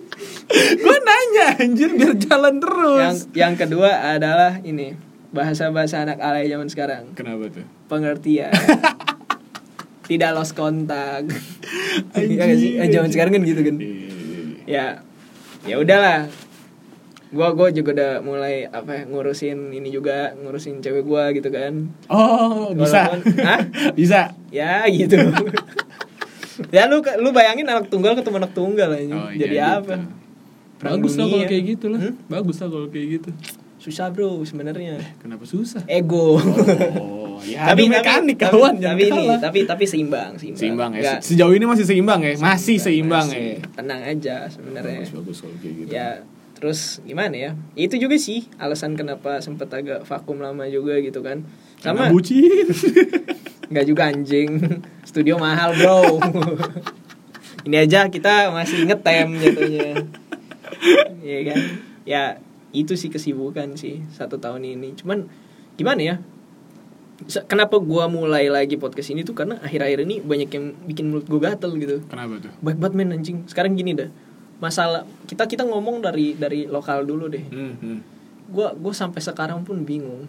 [0.79, 3.01] gue nanya anjir biar jalan terus.
[3.01, 4.93] yang yang kedua adalah ini
[5.29, 7.11] bahasa-bahasa anak alay zaman sekarang.
[7.11, 7.65] Kenapa tuh?
[7.85, 8.53] Pengertian.
[10.05, 11.25] Tidak lost kontak.
[12.11, 12.71] Iya gak sih?
[12.75, 13.75] Eh, zaman sekarang kan gitu kan.
[13.79, 14.07] Iya.
[14.65, 14.85] Ya.
[15.63, 16.27] Ya udahlah.
[17.31, 21.89] Gua gua juga udah mulai apa ya, ngurusin ini juga, ngurusin cewek gua gitu kan.
[22.07, 23.09] Oh, bisa.
[23.09, 23.59] Walaupun- Hah?
[23.99, 24.19] bisa.
[24.51, 25.17] Ya gitu.
[26.75, 29.11] ya lu lu bayangin anak tunggal ketemu anak tunggal aja.
[29.11, 29.71] Oh, iya Jadi gitu.
[29.83, 29.95] apa?
[30.75, 31.99] Perang Bagus lah kalau kayak gitu lah.
[31.99, 32.13] Hmm?
[32.27, 33.29] Bagus lah kalau kayak gitu.
[33.79, 34.95] Susah bro sebenarnya.
[35.19, 35.83] Kenapa susah?
[35.87, 36.35] Ego.
[36.35, 40.59] Oh, ya tapi mekanik kawan, jangan tapi ini tapi tapi seimbang, seimbang.
[40.59, 41.01] Seimbang ya.
[41.01, 42.31] Nggak- Se- Sejauh ini masih seimbang ya.
[42.37, 43.57] Masih seimbang masih.
[43.57, 43.67] ya.
[43.73, 45.01] Tenang aja sebenarnya.
[45.01, 45.89] Bagus bagus kalau kayak gitu.
[45.89, 46.07] Ya
[46.53, 47.51] terus gimana ya?
[47.73, 51.43] Itu juga sih alasan kenapa sempet agak vakum lama juga gitu kan.
[51.77, 52.67] Sama Sama bucin.
[53.71, 54.49] nggak juga anjing.
[55.03, 56.21] Studio mahal bro.
[57.65, 60.05] Ini aja kita masih ngetem jatuhnya.
[61.19, 61.59] Iya kan?
[62.03, 62.23] Ya
[62.69, 64.93] itu sih kesibukan sih satu tahun ini.
[64.93, 65.25] Cuman
[65.73, 66.15] gimana ya?
[67.47, 71.47] Kenapa gua mulai lagi podcast ini tuh karena akhir-akhir ini banyak yang bikin mulut gua
[71.47, 72.03] gatel gitu.
[72.05, 72.51] Kenapa tuh?
[72.59, 73.37] Baik banget men anjing.
[73.47, 74.11] Sekarang gini dah.
[74.57, 77.43] Masalah kita kita ngomong dari dari lokal dulu deh.
[77.45, 77.99] Hmm, hmm.
[78.51, 80.27] Gua gua sampai sekarang pun bingung.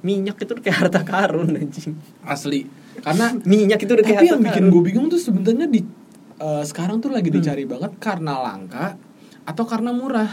[0.00, 1.98] Minyak itu kayak harta karun anjing.
[2.22, 2.62] Asli.
[3.00, 4.72] Karena Minyak itu udah kayak tapi harta yang bikin karun.
[4.72, 5.80] gue bingung tuh sebenarnya di
[6.36, 7.42] eh, sekarang tuh lagi Hmm.
[7.42, 8.94] dicari banget karena langka
[9.42, 10.30] atau karena murah.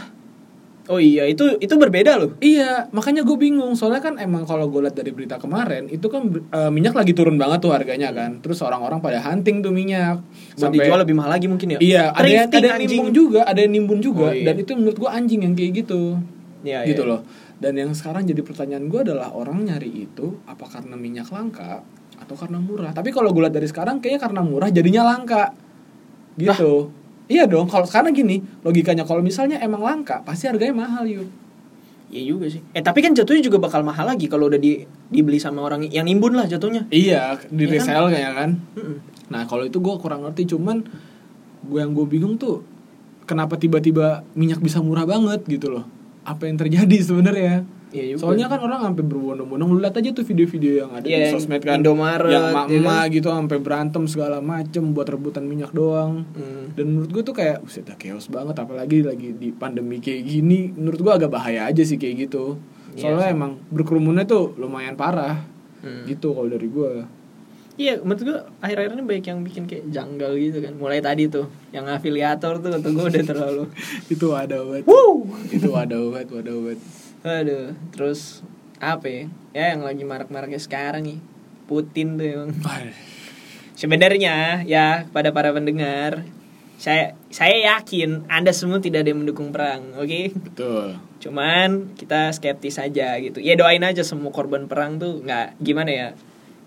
[0.90, 2.34] Oh iya, itu itu berbeda loh.
[2.42, 3.78] Iya, makanya gue bingung.
[3.78, 7.38] Soalnya kan emang kalau gue lihat dari berita kemarin, itu kan eh, minyak lagi turun
[7.38, 8.42] banget tuh harganya kan.
[8.42, 10.18] Terus orang-orang pada hunting tuh minyak.
[10.58, 11.78] Buat dijual lebih mahal lagi mungkin ya.
[11.78, 14.26] Iya, ada yang, ada yang nimbun juga, ada yang nimbun juga.
[14.26, 14.50] Oh, iya.
[14.50, 16.18] Dan itu menurut gue anjing yang kayak gitu.
[16.66, 17.10] Iya, gitu iya.
[17.14, 17.20] loh.
[17.62, 21.86] Dan yang sekarang jadi pertanyaan gue adalah orang nyari itu apa karena minyak langka
[22.18, 22.90] atau karena murah.
[22.90, 25.54] Tapi kalau gue lihat dari sekarang kayaknya karena murah jadinya langka.
[26.34, 27.01] Gitu.
[27.32, 31.24] Iya dong, kalau karena gini, logikanya kalau misalnya emang langka, pasti harganya mahal yuk.
[32.12, 32.60] Iya juga sih.
[32.76, 36.04] Eh tapi kan jatuhnya juga bakal mahal lagi kalau udah di dibeli sama orang yang
[36.04, 36.84] nimbun lah jatuhnya.
[36.92, 37.72] Iya, di Iya kan?
[37.80, 38.50] resell kayaknya kan.
[38.76, 38.96] Mm-mm.
[39.32, 40.84] Nah kalau itu gue kurang ngerti, cuman
[41.64, 42.60] gue yang gue bingung tuh
[43.24, 45.88] kenapa tiba-tiba minyak bisa murah banget gitu loh.
[46.28, 47.64] Apa yang terjadi sebenarnya?
[47.92, 48.20] Iya juga.
[48.24, 51.60] Soalnya kan orang sampai berbondong-bondong lu lihat aja tuh video-video yang ada Iya, di sosmed
[51.60, 51.84] kan.
[51.84, 53.14] Indomaret, yang ya emak-emak kan?
[53.14, 56.24] gitu sampai berantem segala macem buat rebutan minyak doang.
[56.32, 56.72] Hmm.
[56.72, 60.72] Dan menurut gue tuh kayak Buset dah chaos banget apalagi lagi di pandemi kayak gini
[60.72, 62.56] menurut gue agak bahaya aja sih kayak gitu.
[62.96, 63.36] Iya Soalnya sih.
[63.36, 65.44] emang berkerumunnya tuh lumayan parah.
[65.84, 66.08] Hmm.
[66.08, 66.92] Gitu kalau dari gue.
[67.72, 70.76] Iya, menurut gua akhir-akhir ini banyak yang bikin kayak janggal gitu kan.
[70.76, 73.64] Mulai tadi tuh, yang afiliator tuh kata gua udah terlalu.
[74.12, 74.84] itu ada obat.
[75.48, 76.76] Itu ada obat, ada obat.
[77.22, 78.42] Aduh, terus
[78.82, 79.24] apa ya?
[79.54, 81.20] Ya yang lagi marak-maraknya sekarang nih.
[81.70, 82.50] Putin tuh emang.
[83.78, 86.26] Sebenarnya ya pada para pendengar,
[86.82, 90.34] saya saya yakin Anda semua tidak ada yang mendukung perang, oke?
[90.50, 90.98] Betul.
[91.22, 93.38] Cuman kita skeptis aja gitu.
[93.38, 96.08] Ya doain aja semua korban perang tuh nggak gimana ya?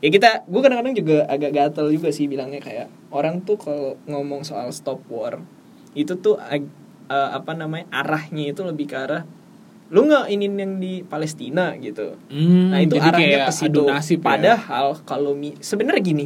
[0.03, 4.43] ya kita gue kadang-kadang juga agak gatel juga sih bilangnya kayak orang tuh kalau ngomong
[4.45, 5.41] soal stop war
[5.95, 6.61] itu tuh eh,
[7.09, 9.23] apa namanya arahnya itu lebih ke arah
[9.85, 12.17] lu nggak ini yang di Palestina gitu.
[12.27, 13.85] Hmm, nah itu arahnya ke situ.
[14.17, 14.23] ya.
[14.23, 16.25] padahal kalau mi- sebenarnya gini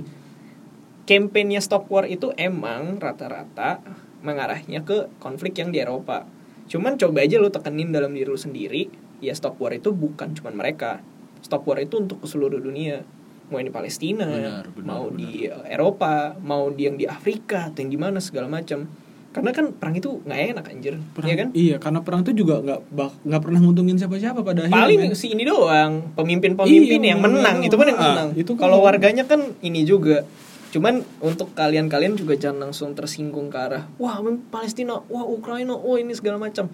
[1.04, 3.82] kampanyenya stop war itu emang rata-rata
[4.22, 6.24] mengarahnya ke konflik yang di Eropa.
[6.70, 8.88] Cuman coba aja lu tekenin dalam diri lu sendiri
[9.20, 11.02] ya stop war itu bukan cuman mereka.
[11.42, 13.02] Stop war itu untuk ke seluruh dunia.
[13.50, 15.18] Mau yang di Palestina Benar, benar, mau benar.
[15.18, 15.32] di
[15.66, 18.86] Eropa mau di yang di Afrika atau yang di mana segala macam
[19.30, 22.66] karena kan perang itu nggak enak anjir Perang, ya kan Iya, karena perang itu juga
[22.66, 22.80] nggak
[23.24, 24.74] nggak pernah nguntungin siapa-siapa pada akhirnya.
[24.76, 25.14] paling men.
[25.14, 27.68] si ini doang pemimpin-pemimpin Iya, yang menang benar.
[27.70, 30.26] itu kan yang Ah, menang itu kan kalau warganya kan ini juga
[30.70, 34.18] cuman untuk kalian-kalian juga jangan langsung tersinggung ke arah wah
[34.50, 36.70] Palestina wah Ukraina wah ini segala macam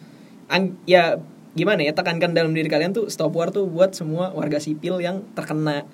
[0.46, 1.20] An- ya
[1.54, 5.24] gimana ya tekankan dalam diri kalian tuh stop war tuh buat semua warga sipil yang
[5.32, 5.88] terkena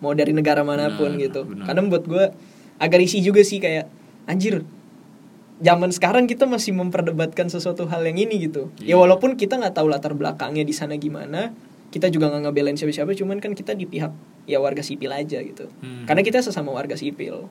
[0.00, 1.64] mau dari negara mana pun Benar, gitu benar.
[1.68, 2.24] karena buat gue
[2.76, 3.86] agak risih juga sih kayak
[4.24, 4.64] anjir
[5.62, 8.96] zaman sekarang kita masih memperdebatkan sesuatu hal yang ini gitu ya Iya.
[8.98, 11.54] walaupun kita nggak tahu latar belakangnya di sana gimana
[11.88, 14.10] kita juga nggak ngebelain siapa-siapa cuman kan kita di pihak
[14.44, 16.04] ya warga sipil aja gitu Hmm.
[16.04, 17.46] karena kita sesama warga sipil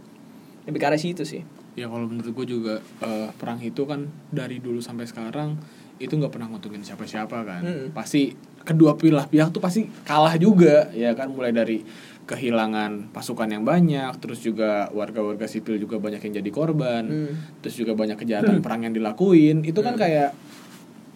[0.62, 4.60] lebih ke arah situ sih Ya kalau menurut gue juga eh, perang itu kan dari
[4.60, 5.56] dulu sampai sekarang
[6.02, 7.62] itu nggak pernah nguntungin siapa-siapa kan.
[7.62, 7.86] Mm.
[7.94, 11.82] Pasti kedua pilah pihak tuh pasti kalah juga ya kan mulai dari
[12.22, 17.34] kehilangan pasukan yang banyak, terus juga warga-warga sipil juga banyak yang jadi korban, Hmm.
[17.60, 19.66] terus juga banyak kejahatan perang yang dilakuin.
[19.66, 20.02] Itu kan Hmm.
[20.06, 20.30] kayak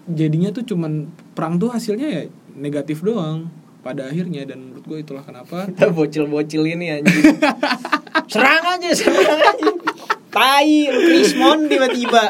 [0.05, 2.23] jadinya tuh cuman perang tuh hasilnya ya
[2.57, 3.47] negatif doang
[3.79, 7.37] pada akhirnya dan menurut gue itulah kenapa kita bocil-bocil ini anjing
[8.33, 9.69] serang aja serang aja
[10.29, 12.21] tai lu Krismon tiba-tiba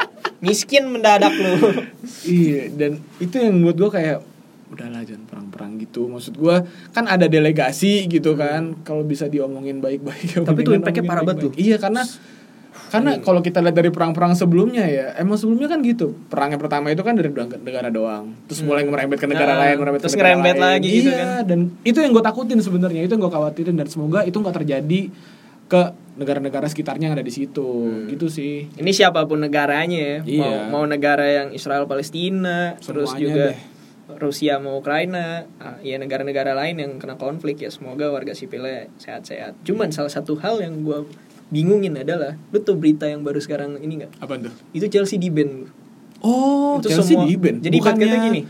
[0.46, 1.54] miskin mendadak lu
[2.26, 4.18] Iya, dan itu yang buat gue kayak
[4.66, 6.10] udahlah jangan perang-perang gitu.
[6.10, 6.56] Maksud gue
[6.90, 8.74] kan ada delegasi gitu kan.
[8.82, 10.26] Kalau bisa diomongin baik-baik.
[10.26, 10.48] ya Hmm.
[10.48, 11.62] Tapi tuh impactnya parah banget baik-baik.
[11.62, 12.02] Iya, karena
[12.86, 16.14] karena kalau kita lihat dari perang-perang sebelumnya ya, emang sebelumnya kan gitu.
[16.30, 18.30] Perang yang pertama itu kan dari dua negara doang.
[18.46, 20.66] Terus mulai ngerembet ke negara Nah, lain, ngerembet terus ke negara ngerembet lain.
[20.66, 21.42] lagi gitu iya, kan.
[21.46, 25.00] dan itu yang gue takutin sebenarnya, itu yang gue khawatirin dan semoga itu nggak terjadi
[25.66, 25.82] ke
[26.16, 27.68] negara-negara sekitarnya yang ada di situ.
[28.06, 28.66] Gitu sih.
[28.72, 30.60] ini siapa pun negaranya ya mau Iya.
[30.66, 33.58] mau negara yang Israel Palestina terus Semuanya juga deh.
[34.16, 39.58] Rusia mau Ukraina ah, ya negara-negara lain yang kena konflik ya semoga warga sipilnya sehat-sehat
[39.62, 41.04] cuman salah satu hal yang gue
[41.46, 44.54] bingungin adalah lu tuh berita yang baru sekarang ini nggak Apa tuh?
[44.72, 45.66] itu Chelsea di ban
[46.18, 47.60] Oh, Itu Chelsea semua- di ban.
[47.60, 48.40] jadi ibaratnya gini.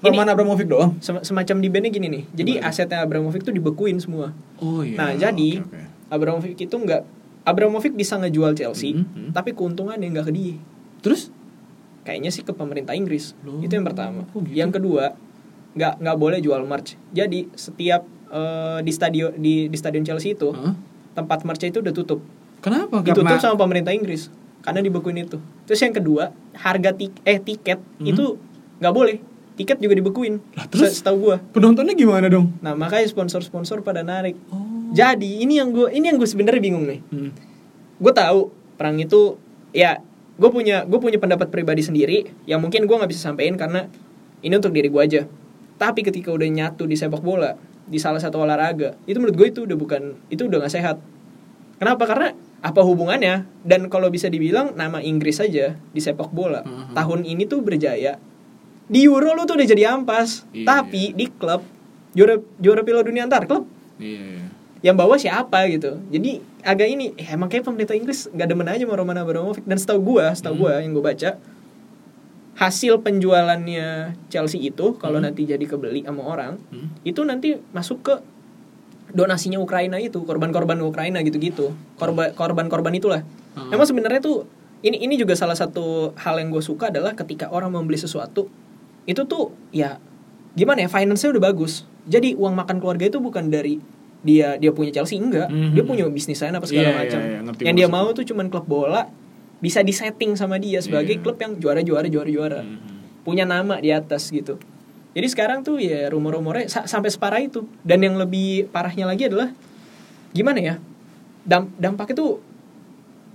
[0.00, 0.96] Roman Abramovich doang.
[0.96, 2.70] Sem- semacam di bandnya gini nih jadi Gimana?
[2.70, 4.96] asetnya Abramovich tuh dibekuin semua Oh iya.
[4.96, 5.89] Nah, jadi- oke.
[6.10, 7.02] Abramovich itu nggak
[7.42, 9.30] Abramovich bisa ngejual Chelsea Mhm, mhm.
[9.32, 10.56] tapi keuntungannya nggak ke dia
[11.00, 11.32] Terus
[12.02, 14.52] kayaknya sih ke pemerintah Inggris Loh, itu yang pertama kok gitu?
[14.54, 15.16] yang kedua
[15.70, 20.50] nggak nggak boleh jual merch jadi setiap eh, di stadion di di stadion Chelsea itu
[20.50, 20.74] Hah?
[21.14, 22.20] tempat merch itu udah tutup
[22.58, 23.00] kenapa?
[23.00, 24.28] ditutup Karena sama pemerintah Inggris
[24.60, 28.06] karena dibekuin itu terus yang kedua harga tik eh tiket Mhm.
[28.08, 28.24] itu
[28.76, 29.16] nggak boleh
[29.60, 30.88] tiket juga dibekuin Lah, terus?
[30.90, 32.56] Se- setahu gua penontonnya gimana dong?
[32.58, 34.88] nah makanya sponsor-sponsor pada narik Oh.
[34.90, 37.30] jadi ini yang gue ini yang gue sebenarnya bingung nih Hmm.
[37.96, 39.36] gue tahu perang itu
[39.70, 40.00] ya
[40.34, 43.86] gue punya gue punya pendapat pribadi sendiri yang mungkin gue nggak bisa sampein karena
[44.40, 45.22] ini untuk diri gue aja
[45.76, 49.60] tapi ketika udah nyatu di sepak bola di salah satu olahraga itu menurut gue itu
[49.62, 50.96] udah bukan itu udah nggak sehat
[51.76, 52.28] kenapa karena
[52.60, 56.92] apa hubungannya dan kalau bisa dibilang nama Inggris saja di sepak bola Mhm.
[56.92, 58.16] tahun ini tuh berjaya
[58.90, 61.62] di Euro lu tuh udah jadi ampas Iya, tapi di klub
[62.10, 64.44] juara juara Piala Dunia antar klub Iya, iya.
[64.82, 68.82] yang bawa siapa gitu jadi agak ini eh, emang kayak pemerintah Inggris nggak demen aja
[68.82, 70.62] sama Roman Abramovich dan setahu gua setahu Hmm.
[70.66, 71.30] gua yang gue baca
[72.56, 75.30] hasil penjualannya Chelsea itu kalau Hmm.
[75.30, 76.92] nanti jadi kebeli sama orang Hmm.
[77.02, 78.14] itu nanti masuk ke
[79.10, 83.22] donasinya Ukraina itu korban-korban Ukraina gitu-gitu korban korban-korban itulah
[83.54, 83.70] Hmm.
[83.72, 84.44] emang sebenarnya tuh
[84.80, 88.48] ini ini juga salah satu hal yang gue suka adalah ketika orang membeli sesuatu
[89.10, 89.98] itu tuh ya
[90.52, 93.82] gimana ya finance-nya udah bagus jadi uang makan keluarga itu bukan dari
[94.20, 95.74] dia dia punya Chelsea enggak Mhm.
[95.74, 98.08] dia punya bisnis lain apa segala Iya, iya, macam iya, ngerti yang dia maksud mau
[98.12, 99.02] tuh cuman klub bola
[99.58, 101.20] bisa disetting sama dia sebagai Iya.
[101.20, 103.22] klub yang juara juara juara juara Mhm.
[103.22, 104.56] punya nama di atas gitu.
[105.10, 107.66] Jadi sekarang tuh ya rumor-rumornya sa- sampai separah itu.
[107.82, 109.50] Dan yang lebih parahnya lagi adalah
[110.30, 110.74] gimana ya?
[111.42, 112.38] Dam dampaknya tuh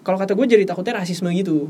[0.02, 1.68] kalau kata gue jadi takutnya rasisme gitu.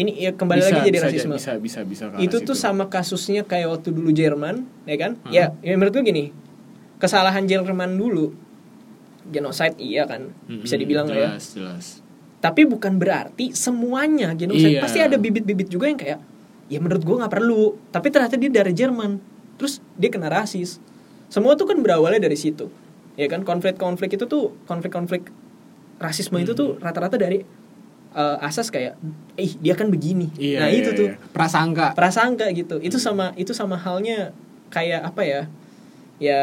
[0.00, 1.34] Ini ya kembali Bisa, lagi jadi bisa, rasisme.
[1.36, 2.04] Bisa, bisa, bisa.
[2.16, 2.64] itu tuh situ.
[2.64, 5.20] sama kasusnya kayak waktu dulu Jerman, ya kan?
[5.20, 5.28] Hmm.
[5.28, 6.24] Ya, ya menurut gue gini.
[6.96, 8.32] Kesalahan Jerman dulu
[9.26, 11.86] genocide iya kan Mhm, bisa dibilang lah ya jelas, jelas.
[12.40, 14.82] tapi bukan berarti semuanya genocide Iya.
[14.82, 16.18] pasti ada bibit-bibit juga yang kayak
[16.66, 19.20] ya menurut gue nggak perlu tapi ternyata dia dari Jerman
[19.54, 20.80] terus dia kena rasis
[21.28, 22.72] semua tuh kan berawalnya dari situ
[23.14, 25.30] ya kan konflik-konflik itu tuh konflik-konflik
[25.96, 26.82] rasisme itu tuh Hmm.
[26.82, 27.44] rata-rata dari
[28.12, 28.98] eh, asas kayak
[29.34, 31.18] ih dia kan begini Iya, nah iya, itu tuh iya.
[31.30, 31.94] prasangka.
[31.94, 34.34] prasangka gitu itu sama itu sama halnya
[34.68, 35.42] kayak apa ya
[36.18, 36.42] ya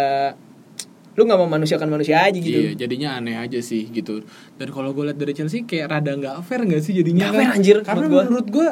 [1.14, 4.22] lu nggak mau manusiakan manusia aja gitu Iya, jadinya aneh aja sih gitu.
[4.54, 7.34] Dan kalau gue lihat dari Chelsea kayak rada nggak fair nggak sih jadinya?
[7.34, 8.68] Nggak fair, anjir, Karena menurut gue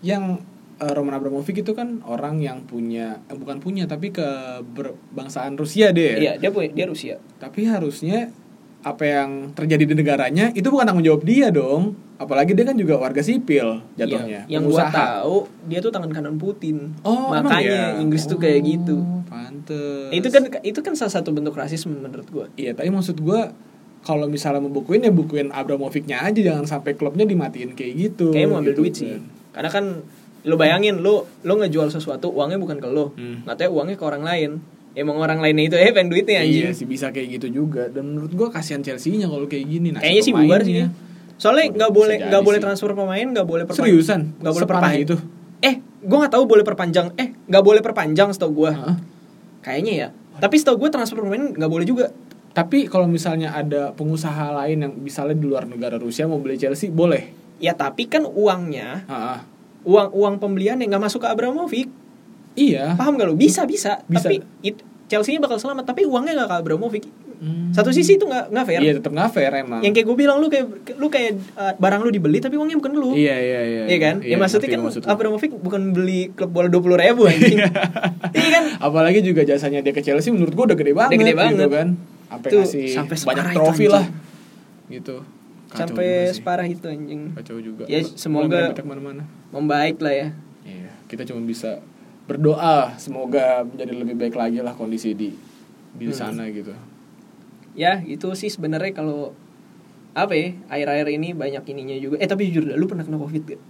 [0.00, 0.40] yang
[0.80, 6.16] eh, Roman Abramovich itu kan orang yang punya eh, bukan punya tapi kebangsaan Rusia deh.
[6.16, 6.16] ya.
[6.16, 8.32] iya dia punya dia Rusia Tapi harusnya
[8.82, 11.94] apa yang terjadi di negaranya itu bukan tanggung jawab dia dong.
[12.16, 14.46] Apalagi dia kan juga warga sipil jatuhnya.
[14.46, 15.22] Iya, yang gua pengusaha.
[15.22, 17.98] tahu dia tuh tangan kanan Putin Oh, makanya ya?
[17.98, 20.10] Inggris tuh kayak Oh, gitu Pantes.
[20.12, 23.50] itu kan itu kan salah satu bentuk rasisme menurut gua Iya, tapi maksud gua
[24.00, 28.30] kalau misalnya mau bukuin ya bukuin Abramovich-nya aja jangan sampai klubnya dimatiin kayak gitu.
[28.30, 29.22] kayaknya mau ambil gitu duit sih kan.
[29.52, 29.84] karena kan
[30.42, 33.42] lo bayangin lo lo ngejual sesuatu uangnya bukan ke lo Hmm.
[33.44, 34.50] katanya uangnya ke orang lain
[34.92, 38.06] emang orang lainnya itu eh pengen duitnya anjing Iya sih bisa kayak gitu juga dan
[38.06, 40.88] menurut gua kasihan Chelsea-nya kalau kayak gini nasib kayaknya sih bubar sih pemainnya.
[41.34, 44.20] soalnya nggak boleh nggak boleh transfer pemain nggak boleh perpanjang Seriusan?
[44.36, 45.16] nggak boleh perpanjang itu?
[45.60, 48.96] eh gua nggak tahu boleh perpanjang eh nggak boleh perpanjang setahu gua Heeh.
[49.60, 52.06] kayaknya ya tapi setahu gua transfer pemain nggak boleh juga
[52.52, 56.92] Tapi kalau misalnya ada pengusaha lain yang misalnya di luar negara Rusia mau beli Chelsea
[56.92, 57.32] boleh.
[57.56, 59.38] ya tapi kan uangnya Heeh.
[59.82, 61.88] uang uang pembelian yang nggak masuk ke Abramovich
[62.54, 62.94] Iya.
[62.94, 64.22] paham gak lo bisa bisa, Bisa.
[64.22, 67.06] tapi it, Chelsea-nya bakal selamat tapi uangnya nggak ke Abramovich
[67.42, 67.74] Hmm.
[67.74, 69.82] satu sisi itu nggak nggak fair Iya tetap nggak fair emang.
[69.82, 70.62] yang kayak gue bilang lu kayak
[70.94, 73.82] lu kayak uh, barang lu dibeli tapi uangnya bukan lu Iya iya iya.
[73.82, 74.16] Iya kan?
[74.22, 75.10] ya maksudnya kan maksud lu.
[75.10, 77.58] Abramovich bukan beli klub bola dua puluh ribu anjing.
[78.30, 78.64] Iya kan?
[78.78, 81.18] Apalagi juga jasanya dia ke Chelsea menurut gua udah gede banget.
[81.18, 81.66] gede Gitu banget.
[81.66, 81.88] kan.
[82.30, 84.04] Sampai Tuh, ngasih sampai banyak trofi lah.
[84.86, 85.16] Gitu.
[85.66, 87.22] Kacau Sampai separah itu anjing.
[87.34, 87.82] Kacau juga.
[87.84, 88.70] Ya, semoga-.
[89.50, 90.28] Membaik lah ya.
[90.62, 91.82] Iya, kita cuma bisa
[92.24, 95.34] berdoa semoga menjadi lebih baik lagi lah kondisi di
[95.92, 96.14] di Hmm.
[96.14, 96.72] sana gitu.
[97.72, 99.32] Ya, itu sih sebenarnya kalau
[100.12, 103.60] apa ya air-air ini banyak ininya juga eh tapi jujur lu pernah kena covid gak?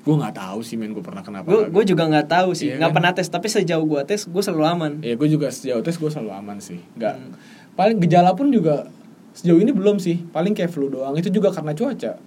[0.00, 1.44] Gue nggak tahu sih men gue pernah kenapa.
[1.44, 2.96] gue gue juga nggak tahu sih Iya nggak kan?
[2.96, 6.10] pernah tes tapi sejauh gue tes gue selalu aman Ya gue juga sejauh tes gue
[6.10, 6.80] selalu aman sih.
[6.94, 7.14] Nggak.
[7.14, 7.32] Hmm.
[7.72, 8.90] Paling gejala pun juga
[9.32, 10.26] sejauh ini belum sih.
[10.26, 11.14] Paling kayak flu doang.
[11.14, 12.18] Itu juga karena cuaca.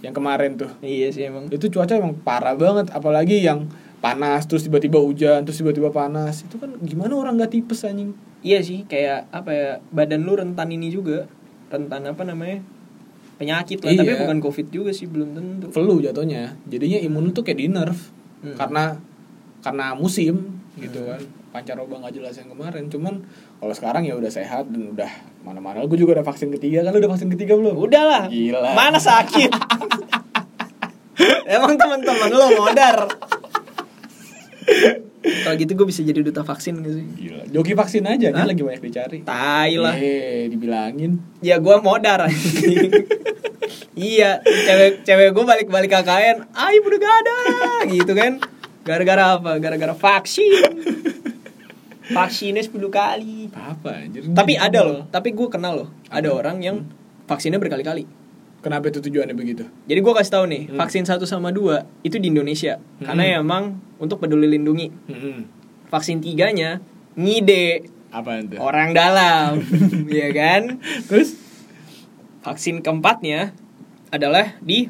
[0.00, 0.70] Yang kemarin tuh.
[0.80, 2.90] iya sih emang Itu cuaca emang parah banget.
[2.90, 6.42] Apalagi yang panas terus tiba-tiba hujan terus tiba-tiba panas.
[6.42, 8.16] Itu kan gimana orang nggak tipes anjing?
[8.40, 11.28] iya sih kayak apa ya badan lu rentan ini juga.
[11.68, 12.64] Rentan apa namanya?
[13.36, 14.20] Penyakit lah tapi Iya.
[14.20, 15.66] bukan covid juga sih belum tentu.
[15.70, 16.56] Flu jatuhnya.
[16.64, 18.56] Jadinya imun tuh kayak di nerf Hmm.
[18.56, 18.96] karena
[19.60, 21.20] karena musim gitu kan.
[21.50, 22.88] Pancaroba nggak jelas yang kemarin.
[22.88, 23.20] Cuman
[23.58, 25.10] kalau sekarang ya udah sehat dan udah
[25.42, 25.84] mana-mana.
[25.84, 26.80] Gue juga udah vaksin ketiga.
[26.80, 27.76] Kan lu udah vaksin ketiga belum?
[27.76, 28.28] Udahlah.
[28.28, 28.72] Gila.
[28.72, 29.50] mana sakit?
[31.46, 32.96] Emang teman-teman lo modar
[35.20, 37.04] kalau gitu gue bisa jadi duta vaksin gak sih?
[37.28, 38.48] Gila joki vaksin aja dia Hah?
[38.48, 39.18] lagi banyak dicari.
[39.20, 39.94] Tai lah.
[39.96, 41.20] Eh dibilangin.
[41.44, 42.24] Ya gue modar
[43.94, 47.36] iya cewek cewek gue balik balik KKN ibu udah gak ada
[47.92, 48.32] gitu kan.
[48.80, 49.60] Gara-gara apa?
[49.60, 50.80] Gara-gara vaksin.
[52.10, 53.52] Vaksinnya 10 kali.
[53.54, 54.24] Apa anjir?
[54.34, 56.40] Tapi ada loh tapi gue kenal loh ada Apa?
[56.42, 56.76] orang yang
[57.28, 58.08] vaksinnya berkali-kali
[58.60, 59.64] kenapa itu tujuannya begitu?
[59.84, 60.78] Jadi gue kasih tahu nih Hmm.
[60.78, 62.76] vaksin 1 sama 2 itu di Indonesia.
[62.76, 63.06] Hmm.
[63.06, 63.62] karena emang
[63.96, 64.88] untuk peduli lindungi.
[65.06, 65.44] Hmm.
[65.86, 66.78] vaksin tiganya
[67.14, 67.90] ngide.
[68.10, 68.56] Apa itu?
[68.56, 69.58] Orang dalam
[70.12, 70.78] ya kan?
[71.04, 71.34] Terus?
[72.40, 73.52] Vaksin keempatnya
[74.08, 74.86] adalah di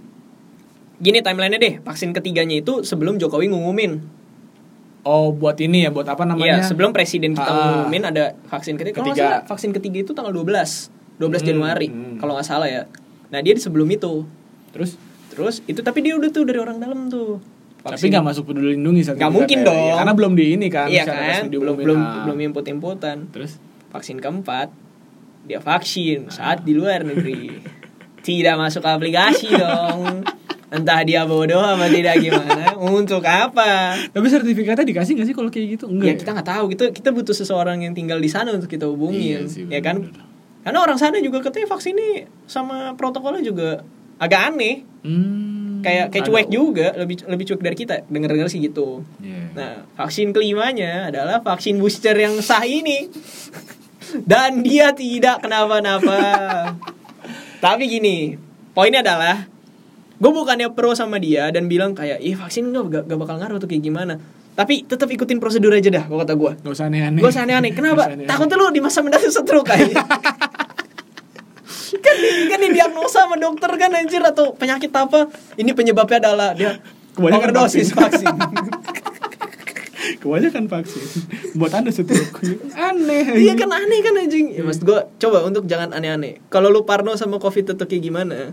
[0.96, 4.00] gini timelinenya deh vaksin ketiganya itu sebelum Jokowi ngumumin.
[5.00, 6.61] Oh buat ini ya buat apa namanya?
[6.61, 7.56] Iya sebelum presiden kita Ah.
[7.80, 9.00] ngumumin ada vaksin ketiga.
[9.00, 9.24] Kalau Ketiga.
[9.26, 11.88] salah vaksin ketiga itu tanggal 12 12 Hmm, Januari.
[11.88, 12.16] Hmm.
[12.16, 12.85] kalau nggak salah ya
[13.31, 14.27] nah dia di sebelum itu.
[14.71, 14.95] Terus?
[15.31, 17.38] Terus itu tapi dia udah tuh dari orang dalam tuh.
[17.81, 19.66] Tapi nggak masuk peduli lindungi saat Nggak mungkin ya?
[19.66, 19.79] dong.
[19.81, 21.49] Ya, karena belum di ini kan iya kan?
[21.49, 22.29] belum belum Ah.
[22.29, 23.57] belum input inputan terus?
[23.88, 24.69] Vaksin keempat
[25.43, 26.29] dia vaksin.
[26.29, 27.57] Saat di luar negeri.
[28.21, 30.21] Tidak masuk aplikasi dong.
[30.69, 32.77] Entah dia bodoh apa tidak gimana.
[32.77, 33.97] Untuk apa?
[34.07, 35.88] Tapi sertifikatnya dikasih gak sih kalau kayak gitu?
[35.88, 36.16] ya Enggak.
[36.21, 36.64] kita nggak tahu.
[36.69, 39.19] Kita kita butuh seseorang yang tinggal di sana untuk kita hubungin.
[39.19, 40.12] Iya sih, ya kan.
[40.61, 42.11] Karena orang sana juga katanya vaksin ini
[42.44, 43.81] sama protokolnya juga
[44.16, 48.48] agak aneh Hmm, kayak kayak ada- cuek juga lebih lebih cuek dari kita denger dengar
[48.48, 49.40] sih gitu Iya.
[49.50, 53.08] Nah, vaksin kelimanya adalah vaksin booster yang sah ini.
[54.21, 56.19] Dan dia tidak kenapa-napa.
[57.65, 58.35] Tapi gini,
[58.71, 59.46] poinnya adalah
[60.17, 63.56] gue bukannya pro sama dia dan bilang kayak, ih vaksin gak, gak, gak bakal ngaruh
[63.56, 64.19] tuh kayak gimana.
[64.61, 66.52] Tapi tetap ikutin prosedur aja dah, kata gue.
[66.61, 67.25] Gak usah aneh-aneh.
[67.25, 67.73] Gue aneh-aneh.
[67.81, 68.04] Kenapa?
[68.04, 68.29] Usah aneh-aneh.
[68.29, 69.96] Takutnya lu di masa mendatang stroke kayak.
[72.04, 75.27] kan di, kan didiagnosa sama dokter kan anjir atau penyakit apa
[75.58, 76.79] ini penyebabnya adalah dia
[77.19, 78.31] Kebanyakan overdosis vaksin
[80.23, 81.02] Kebanyakan vaksin
[81.56, 82.44] buat anda stroke.
[82.77, 83.40] Aneh.
[83.40, 84.52] Iya kan aneh kan anjing.
[84.52, 86.37] Ya maksud gua coba untuk jangan aneh-aneh.
[86.52, 88.52] Kalau lu parno sama Covid tetep kayak gimana?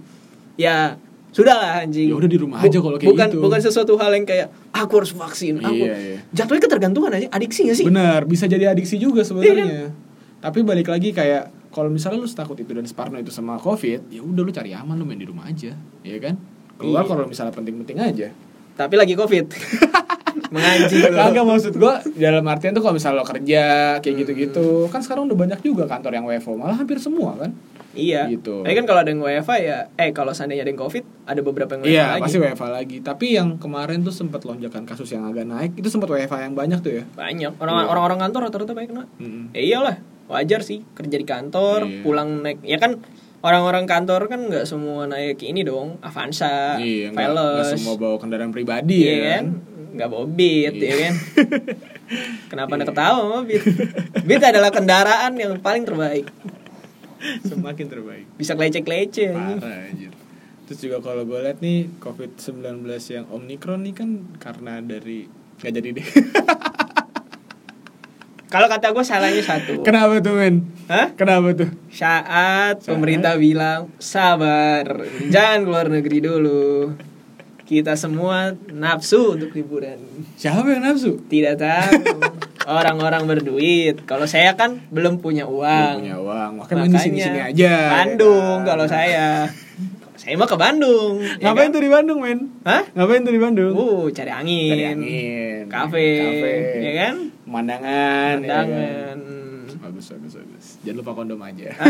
[0.56, 0.96] Ya
[1.38, 2.10] sudahlah anjing.
[2.10, 3.38] Ya udah di rumah aja kalau kayak bukan, gitu.
[3.46, 5.62] Bukan sesuatu hal yang kayak aku harus vaksin.
[5.62, 6.18] Aku Iya, iya.
[6.34, 7.30] jatuhnya ketergantungan aja.
[7.30, 7.86] Adiksi gak sih?
[7.86, 9.94] Benar, bisa jadi adiksi juga Iya sebenarnya.
[10.38, 14.26] Tapi balik lagi kayak kalau misalnya lu takut itu dan separno itu sama covid, ya
[14.26, 16.34] udah lu cari aman lu main di rumah aja, ya kan?
[16.76, 17.10] Keluar Iya.
[17.10, 18.28] kalau misalnya penting-penting aja.
[18.74, 19.46] Tapi lagi Covid.
[20.54, 21.18] Menganjing lu.
[21.18, 23.64] Kagak maksud gua dalam artian tuh kalau misalnya lo kerja
[24.00, 24.22] kayak Hmm.
[24.22, 27.52] gitu-gitu, kan sekarang udah banyak juga kantor yang WFO, malah hampir semua kan?
[27.98, 28.22] Iya.
[28.30, 28.62] Gitu.
[28.62, 31.72] Tapi kan kalau ada yang WFA ya, eh kalau seandainya ada yang COVID, ada beberapa
[31.72, 32.22] yang WFA Iya, lagi.
[32.22, 32.98] pasti WFA lagi.
[33.00, 36.80] Tapi yang kemarin tuh sempat lonjakan kasus yang agak naik, itu sempat WFA yang banyak
[36.80, 37.04] tuh ya.
[37.10, 37.58] Banyak.
[37.58, 37.86] Orang Iya.
[37.88, 39.06] orang-orang kantor rata-rata banyak kena.
[39.18, 39.44] Mm-mm.
[39.52, 39.96] Ya iyalah,
[40.28, 42.02] wajar sih kerja di kantor, Iya.
[42.02, 42.62] pulang naik.
[42.62, 43.02] Ya kan
[43.40, 47.74] orang-orang kantor kan nggak semua naik ini dong, Avanza, Iya, Veloz.
[47.74, 49.46] semua bawa kendaraan pribadi Iya ya kan?
[49.88, 50.86] Nggak bawa Beat Iya.
[50.86, 51.14] ya kan?
[52.50, 53.64] Kenapa anda ketawa sama Beat?
[54.24, 56.28] Beat adalah kendaraan yang paling terbaik.
[57.50, 58.26] Semakin terbaik.
[58.38, 59.34] Bisa kelecek-kelecek.
[59.34, 59.60] anjing.
[59.62, 60.12] Parah anjir.
[60.68, 65.90] Terus juga kalau gue lihat nih COVID-19 yang Omicron nih kan karena dari nggak jadi
[65.96, 66.08] deh.
[68.48, 69.84] Kalau kata gue salahnya satu.
[69.84, 70.64] Kenapa tuh men?
[70.88, 71.12] Hah?
[71.20, 71.68] Kenapa tuh?
[71.92, 74.88] Saat pemerintah bilang sabar,
[75.28, 76.96] jangan keluar negeri dulu.
[77.68, 80.00] Kita semua nafsu untuk liburan.
[80.40, 81.20] Siapa yang nafsu?
[81.28, 82.24] Tidak tahu.
[82.68, 84.04] Orang-orang berduit.
[84.04, 85.96] Kalau saya kan belum punya Belum uang.
[86.04, 86.52] punya uang.
[86.60, 87.74] Makanya main di sini-sini aja.
[88.04, 88.68] Bandung ya kan?
[88.68, 89.28] kalau saya.
[90.20, 91.24] Saya mah ke Bandung.
[91.24, 91.76] ya Ngapain kan?
[91.80, 92.40] tuh di Bandung men?
[92.68, 92.84] Hah?
[92.92, 93.72] Ngapain tuh di Bandung?
[93.72, 94.76] Uh, cari angin.
[94.76, 95.64] Cari angin.
[95.72, 96.08] Kafe.
[96.20, 96.54] Kafe.
[96.84, 97.16] Ya kan?
[97.48, 98.36] Pemandangan.
[98.44, 99.18] ya kan?
[99.88, 100.66] Bagus, bagus, bagus.
[100.84, 101.72] Jangan lupa kondom aja.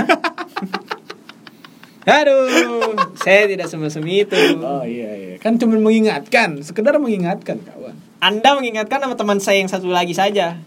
[2.08, 4.38] Aduh, saya tidak semi itu.
[4.64, 5.36] Oh iya iya.
[5.44, 8.00] Kan cuma mengingatkan, sekedar mengingatkan kawan.
[8.18, 10.58] Anda mengingatkan sama teman saya yang satu lagi saja.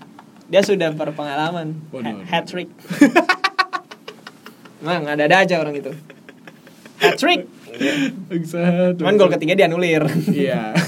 [0.50, 1.74] Dia sudah berpengalaman.
[2.30, 2.70] Hat trick.
[4.82, 5.90] Emang ada-ada aja orang itu.
[7.02, 7.46] Hat trick.
[8.30, 8.98] Bangsat.
[8.98, 10.06] Cuman gol ketiga dianulir.
[10.30, 10.74] Iya.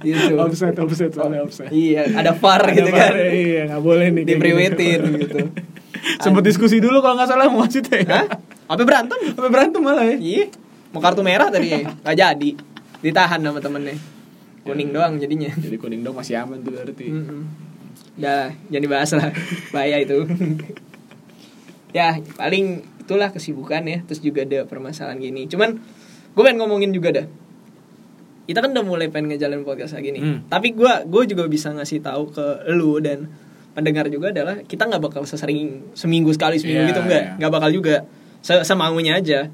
[0.00, 0.32] gitu.
[0.40, 1.68] offset, offset, soalnya offset.
[1.68, 3.12] Iya, ada VAR Ada gitu kan.
[3.20, 4.24] Iya, nggak boleh nih.
[4.24, 5.18] kayak Dipriwetin gini.
[5.28, 5.38] gitu.
[6.24, 8.00] Sempet diskusi dulu kalau nggak salah mau wasit ya.
[8.08, 8.24] Hah?
[8.70, 9.18] Apa berantem?
[9.36, 10.16] Sampai berantem malah ya.
[10.16, 10.44] Iya.
[10.90, 11.86] Mau kartu merah tadi ya.
[12.02, 12.50] Gak jadi.
[13.00, 13.96] Ditahan sama temennya.
[14.60, 15.48] Kuning doang jadinya.
[15.50, 17.06] Jadi kuning dong masih aman tuh berarti.
[17.08, 17.40] Mm-mm.
[18.20, 19.30] Udah, jangan dibahas lah.
[19.72, 20.18] Bahaya itu.
[21.90, 23.98] ya, paling itulah kesibukan ya.
[24.04, 25.48] Terus juga ada permasalahan gini.
[25.48, 25.80] Cuman
[26.30, 27.26] gue pengen ngomongin juga dah.
[28.44, 30.22] Kita kan udah mulai pengen ngejalanin podcast lagi nih.
[30.22, 30.38] Hmm.
[30.46, 33.30] Tapi gue gue juga bisa ngasih tahu ke lu dan
[33.70, 37.32] pendengar juga adalah kita nggak bakal sesering seminggu sekali seminggu Iya, gitu enggak iya.
[37.38, 38.02] nggak bakal juga
[38.42, 39.46] Se- semaunya aja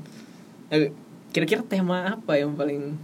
[0.66, 0.88] Eh,
[1.30, 2.96] kira-kira tema apa yang paling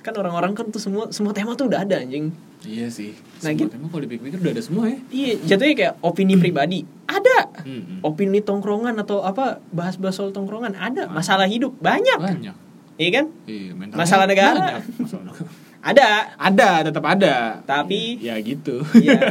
[0.00, 3.14] kan orang-orang kan tuh semua semua tema tuh udah ada anjing Iya sih.
[3.14, 3.70] Nah, Semua gitu.
[3.70, 4.98] tema kalau dipikir-pikir udah ada semua ya.
[5.14, 6.82] Iya, jatuhnya kayak opini pribadi.
[7.06, 7.54] Ada.
[7.62, 8.02] Hmm.
[8.02, 11.06] Opini tongkrongan atau apa bahas-bahas soal tongkrongan ada.
[11.06, 12.18] Masalah hidup banyak.
[12.18, 12.56] Banyak.
[12.98, 13.26] Iya kan?
[13.46, 14.82] Iya, Masalah negara.
[14.82, 14.82] banyak.
[14.98, 15.34] Masalah.
[15.94, 16.34] Ada.
[16.34, 17.62] Ada, tetap ada.
[17.62, 18.82] Tapi- ya gitu.
[18.98, 19.22] Iya.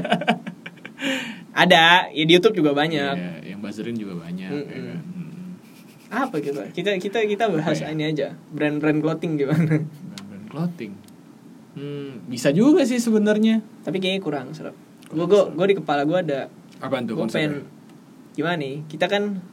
[1.67, 2.07] ada.
[2.07, 3.13] Ya di YouTube juga banyak.
[3.19, 4.47] Iya, yang buzzerin juga banyak.
[4.47, 4.71] Mm-mm.
[4.71, 4.99] ya kan?
[5.03, 5.51] Mm.
[6.07, 6.61] Apa kita?
[6.71, 7.91] Kita kita kita bahas ya?
[7.91, 8.39] ini aja.
[8.55, 9.83] Brand-brand clothing gimana?
[10.57, 10.93] Clothing.
[11.77, 13.61] Hmm, bisa juga sih sebenarnya.
[13.85, 14.73] Tapi kayaknya kurang serap.
[15.13, 16.49] Gue gue gue di kepala gue ada.
[16.81, 17.69] Apaan tuh pengen
[18.33, 18.81] gimana nih?
[18.89, 19.45] Kita kan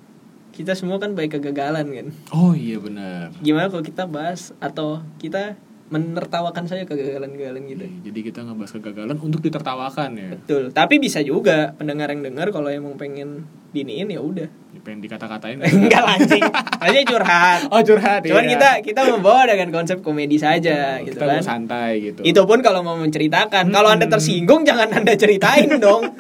[0.57, 2.07] kita semua kan baik kegagalan kan.
[2.33, 3.37] Oh iya benar.
[3.45, 5.61] Gimana kalau kita bahas atau kita
[5.93, 7.85] menertawakan saja kegagalan-kegagalan gitu.
[7.85, 10.29] Iya, Jadi kita ngebahas kegagalan untuk ditertawakan ya.
[10.41, 10.73] Betul.
[10.73, 13.45] Tapi bisa juga pendengar yang dengar kalau emang pengen
[13.77, 14.49] diniin ya udah.
[14.85, 15.57] Pengen dikata-katain.
[15.81, 16.45] Enggak lancing.
[16.79, 17.61] Aja curhat.
[17.69, 18.53] Oh curhat Cuman iya.
[18.53, 21.35] kita kita membawa dengan konsep komedi saja Oh, gitu kita kan.
[21.35, 22.21] mau santai gitu.
[22.21, 23.65] Itu pun kalau mau menceritakan.
[23.67, 26.13] Kalau Anda tersinggung jangan Anda ceritain dong.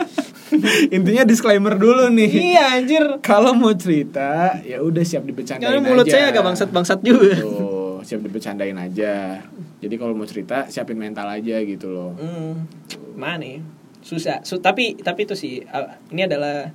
[0.89, 2.31] Intinya disclaimer dulu nih.
[2.55, 3.21] iya anjir.
[3.21, 5.89] Kalau mau cerita, ya udah siap dibercandain Karena aja.
[5.91, 7.35] mulut saya agak bangsat-bangsat juga.
[7.37, 9.43] Tuh, siap dibercandain aja.
[9.77, 12.15] Jadi kalau mau cerita, siapin mental aja gitu loh.
[12.15, 12.65] Hmm,
[13.12, 13.61] mana ya?
[14.01, 14.41] Susah.
[14.41, 15.61] Su- tapi tapi itu sih
[16.09, 16.71] ini adalah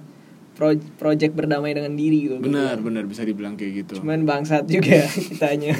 [0.60, 2.36] pro project berdamai dengan diri gitu.
[2.44, 4.04] Benar, benar bisa dibilang kayak gitu.
[4.04, 5.72] Cuman bangsat juga kitanya.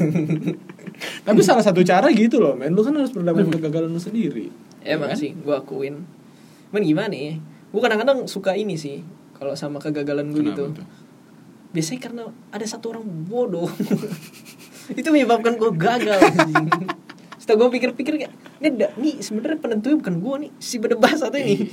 [1.28, 2.72] Tapi salah satu cara gitu loh, men.
[2.72, 4.48] Lu kan harus berdamai dengan kegagalan lu sendiri.
[4.80, 5.20] Emang Ya kan?
[5.20, 6.08] sih, gue akuin.
[6.72, 7.36] Cuman gimana ya?
[7.76, 9.04] Gue kadang-kadang suka ini sih.
[9.36, 10.72] Kalau sama kegagalan gue gitu.
[10.72, 10.88] Tuh?
[11.76, 12.24] Biasanya karena
[12.56, 13.68] ada satu orang bodoh.
[15.00, 16.20] itu menyebabkan gue gagal.
[16.24, 16.88] anjing.
[17.36, 18.32] Setelah gue pikir-pikir kayak,
[18.64, 21.68] ini, nih sebenarnya penentunya bukan gue nih, si bedebah satu ini.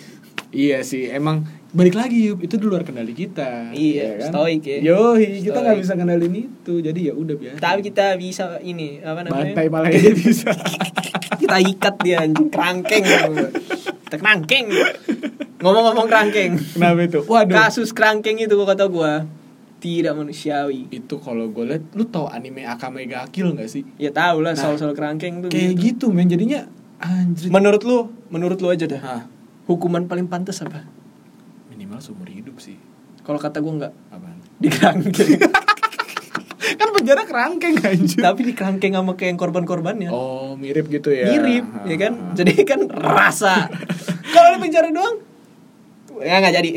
[0.49, 3.71] Iya sih, emang balik lagi Yup, itu di luar kendali kita.
[3.71, 4.79] Iya, stoik ya.
[4.81, 7.59] Yoi, kita nggak bisa kendalin itu, jadi ya udah biasa.
[7.59, 9.53] Tapi kita bisa ini apa namanya?
[9.53, 10.51] Bantai malah aja bisa.
[11.37, 13.05] kita ikat dia anjing kerangkeng
[14.03, 14.67] kita kerangkeng
[15.59, 17.21] ngomong-ngomong kerangkeng Kenapa itu?
[17.23, 17.55] Waduh.
[17.57, 19.27] kasus kerangkeng itu gua kata gua
[19.77, 23.85] tidak manusiawi Itu kalau gue liat, lu tau anime Akame ga Kill gak sih?
[23.97, 26.65] ya tau lah Nah, soal-soal kerangkeng tuh Kayak gitu men, jadinya
[26.97, 27.53] anjir.
[27.53, 29.23] menurut lu menurut lu aja dah Hah,
[29.67, 30.87] hukuman paling pantas apa
[31.69, 32.79] minimal seumur hidup sih.
[33.21, 34.39] kalau kata gua nggak Apaan?
[34.57, 35.31] di kerangkeng
[36.77, 38.21] kan penjara kerangkeng anjir.
[38.21, 41.29] tapi di kerangkeng sama kayak yang korban-korbannya Oh, mirip gitu ya.
[41.29, 43.71] mirip Ah, ya kan jadi kan rasa
[44.35, 45.17] kalau di penjara doang
[46.19, 46.71] ya nggak jadi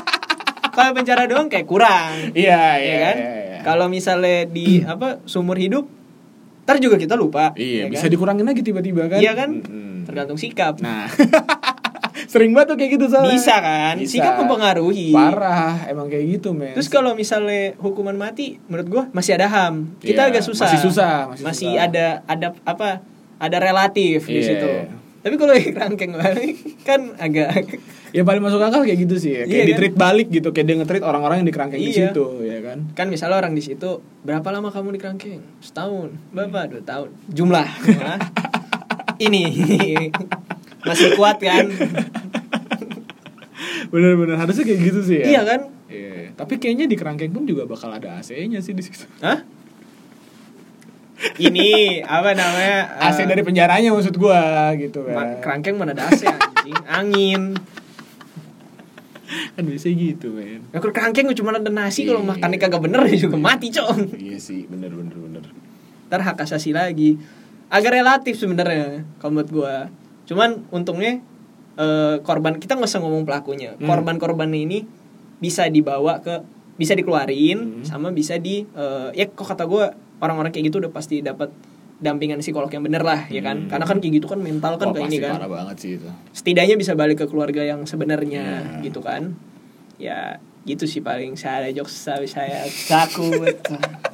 [0.74, 3.58] kalau di penjara doang kayak kurang Iya, ya iya kan iya, iya.
[3.62, 5.86] kalau misalnya di apa sumur hidup
[6.62, 8.10] ntar juga kita lupa Iya, ya bisa kan?
[8.10, 9.18] dikurangin lagi tiba-tiba kan?
[9.18, 10.02] iya kan Mm-mm.
[10.04, 11.06] tergantung sikap Nah,
[12.32, 13.28] sering banget tuh kayak gitu soalnya.
[13.30, 14.12] bisa kan Bisa.
[14.14, 16.72] sikap mempengaruhi Parah, emang kayak gitu men.
[16.72, 20.80] terus kalau misalnya hukuman mati menurut gua masih ada ham kita Iya, agak susah masih
[20.80, 21.84] susah, masih susah.
[21.84, 23.04] ada ada apa
[23.36, 24.88] ada relatif di Iya, situ iya.
[25.20, 27.52] tapi kalau yang kerangkeng balik kan agak
[28.10, 29.38] ya paling masuk akal kayak gitu sih ya.
[29.38, 29.68] Iya, Kayak kan?
[29.68, 32.12] di-treat balik gitu, kayak dia nge-treat orang-orang yang di kerangkeng di Iya.
[32.12, 32.78] situ, ya kan?
[32.92, 37.68] kan misalnya orang di situ berapa lama kamu di kerangkeng setahun berapa dua tahun jumlah
[39.26, 39.44] ini
[40.82, 41.66] masih kuat kan
[43.88, 45.26] Bener-bener harusnya kayak gitu sih ya.
[45.28, 46.32] iya kan Iya.
[46.32, 49.04] Tapi kayaknya di kerangkeng pun juga bakal ada AC-nya sih di situ.
[49.20, 49.44] Hah?
[51.38, 55.38] ini apa namanya AC dari penjaranya maksud gua gitu kan.
[55.38, 57.42] kerangkeng mana ada AC anjing angin
[59.52, 60.60] Kan biasanya gitu, men.
[60.68, 62.28] Ya kalau kerangkeng cuma ada nasi kalau Iya.
[62.32, 64.12] makannya kagak bener ya juga mati cong.
[64.14, 65.44] iya sih, bener bener bener.
[66.08, 67.16] Ntar hak asasi lagi.
[67.68, 69.76] Agak relatif sebenarnya kalau menurut gua.
[70.24, 71.18] Cuman untungnya
[71.72, 73.74] eh, korban kita nggak usah ngomong pelakunya.
[73.74, 73.84] Hmm.
[73.84, 74.78] Korban-korbannya ini
[75.38, 77.84] bisa dibawa ke bisa dikeluarin Hmm.
[77.84, 81.50] sama bisa di eh, ya kok kata gua orang-orang kayak gitu udah pasti dapat
[81.98, 83.68] dampingan psikolog yang bener lah ya kan Hmm.
[83.68, 86.08] karena kan kayak gitu kan mental kan Wah, kayak ini kan parah banget sih itu.
[86.32, 88.82] setidaknya bisa balik ke keluarga yang sebenarnya Ya.
[88.82, 89.38] gitu kan
[89.96, 93.54] ya gitu sih paling saya jokes saya, saya takut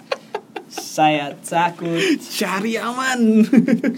[0.99, 3.47] saya takut Cari aman.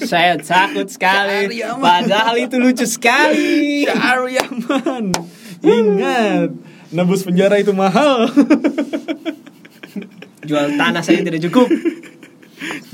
[0.04, 1.80] saya takut sekali aman.
[1.80, 5.04] padahal itu lucu sekali Cari aman.
[5.64, 6.52] Ingat,
[6.92, 8.28] nebus penjara itu mahal.
[10.44, 11.72] jual tanah saya tidak cukup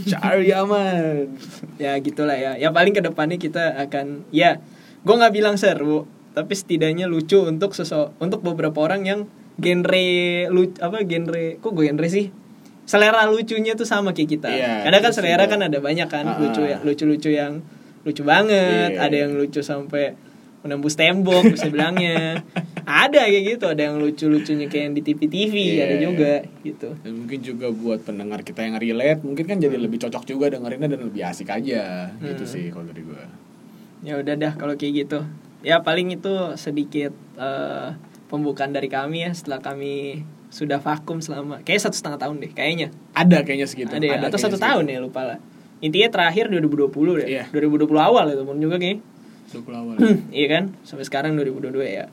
[0.07, 1.35] Cari aman.
[1.83, 4.63] ya gitulah ya ya paling ke depannya kita akan ya
[5.03, 9.21] gue nggak bilang seru tapi setidaknya lucu untuk sosok untuk beberapa orang yang
[9.59, 10.07] genre
[10.55, 12.46] lu apa genre kok gue genre sih
[12.87, 16.09] selera lucunya tuh sama kayak kita Iya, karena kan terus selera juga- kan ada banyak
[16.09, 16.39] kan Ah.
[16.39, 17.59] lucu ya lucu lucu yang
[18.03, 19.23] lucu banget Iya, ada iya.
[19.27, 20.15] yang lucu sampai
[20.63, 22.43] menembus tembok bisa bilangnya
[22.87, 25.83] ada kayak gitu ada yang lucu lucunya kayak yang di tv tv Iya.
[25.85, 29.99] ada juga gitu Dan mungkin juga buat pendengar kita yang relate, mungkin kan jadi lebih
[30.01, 32.15] cocok juga dengerinnya dan lebih asik aja.
[32.17, 32.49] Gitu Hmm.
[32.49, 33.27] sih kalau dari gua.
[33.99, 35.27] ya udah dah kalau kayak gitu
[35.61, 37.89] ya paling itu sedikit eh,
[38.27, 40.23] pembukaan dari kami ya setelah kami
[40.57, 42.89] sudah vakum selama kayak satu setengah tahun deh kayaknya.
[43.13, 43.93] Ada kayaknya segitu.
[43.93, 44.65] ada ya atau kayaknya satu segitu.
[44.65, 45.39] tahun ya lupa lah.
[45.85, 47.29] Intinya terakhir 2020 deh.
[47.29, 47.45] Iya.
[47.53, 48.99] 2020 awal itu pun juga kayak
[49.47, 49.95] Suku awal.
[50.33, 50.65] iya kan?
[50.81, 52.09] Sampai sekarang 2022 ya.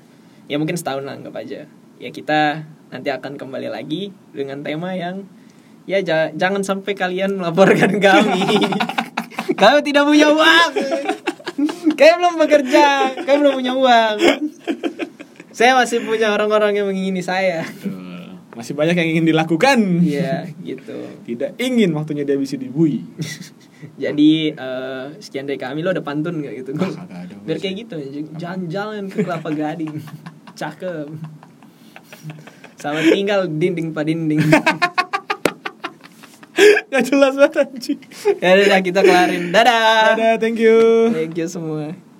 [0.45, 1.71] Ya mungkin setahun lah anggap aja.
[1.97, 5.23] Ya kita nanti akan kembali lagi dengan tema yang
[5.87, 8.43] ya ja- jangan sampai kalian melaporkan kami.
[9.55, 10.71] Kami tidak punya uang.
[11.95, 12.87] Kami belum bekerja.
[13.17, 14.15] Kami belum punya uang.
[15.49, 17.63] Saya masih punya orang-orang yang mengingini saya.
[18.53, 19.79] Masih banyak yang ingin dilakukan.
[20.05, 20.97] Iya gitu.
[21.27, 23.01] Tidak ingin waktunya dia bisa dibui.
[24.03, 25.81] jadi eh, sekian dari kami.
[25.81, 26.71] Lo ada pantun gak gitu?
[26.77, 27.95] Ah, kagak ada, biar kayak gitu
[28.37, 29.97] jalan-jalan ke kelapa gading.
[30.59, 31.09] Cakep.
[32.77, 34.41] Sama tinggal dinding pak dinding.
[36.93, 37.99] Gak jelas banget anjing.
[38.37, 39.49] ya udah kita kelarin.
[39.49, 40.13] Dadah.
[40.13, 41.09] Dadah, thank you.
[41.09, 42.12] thank you semua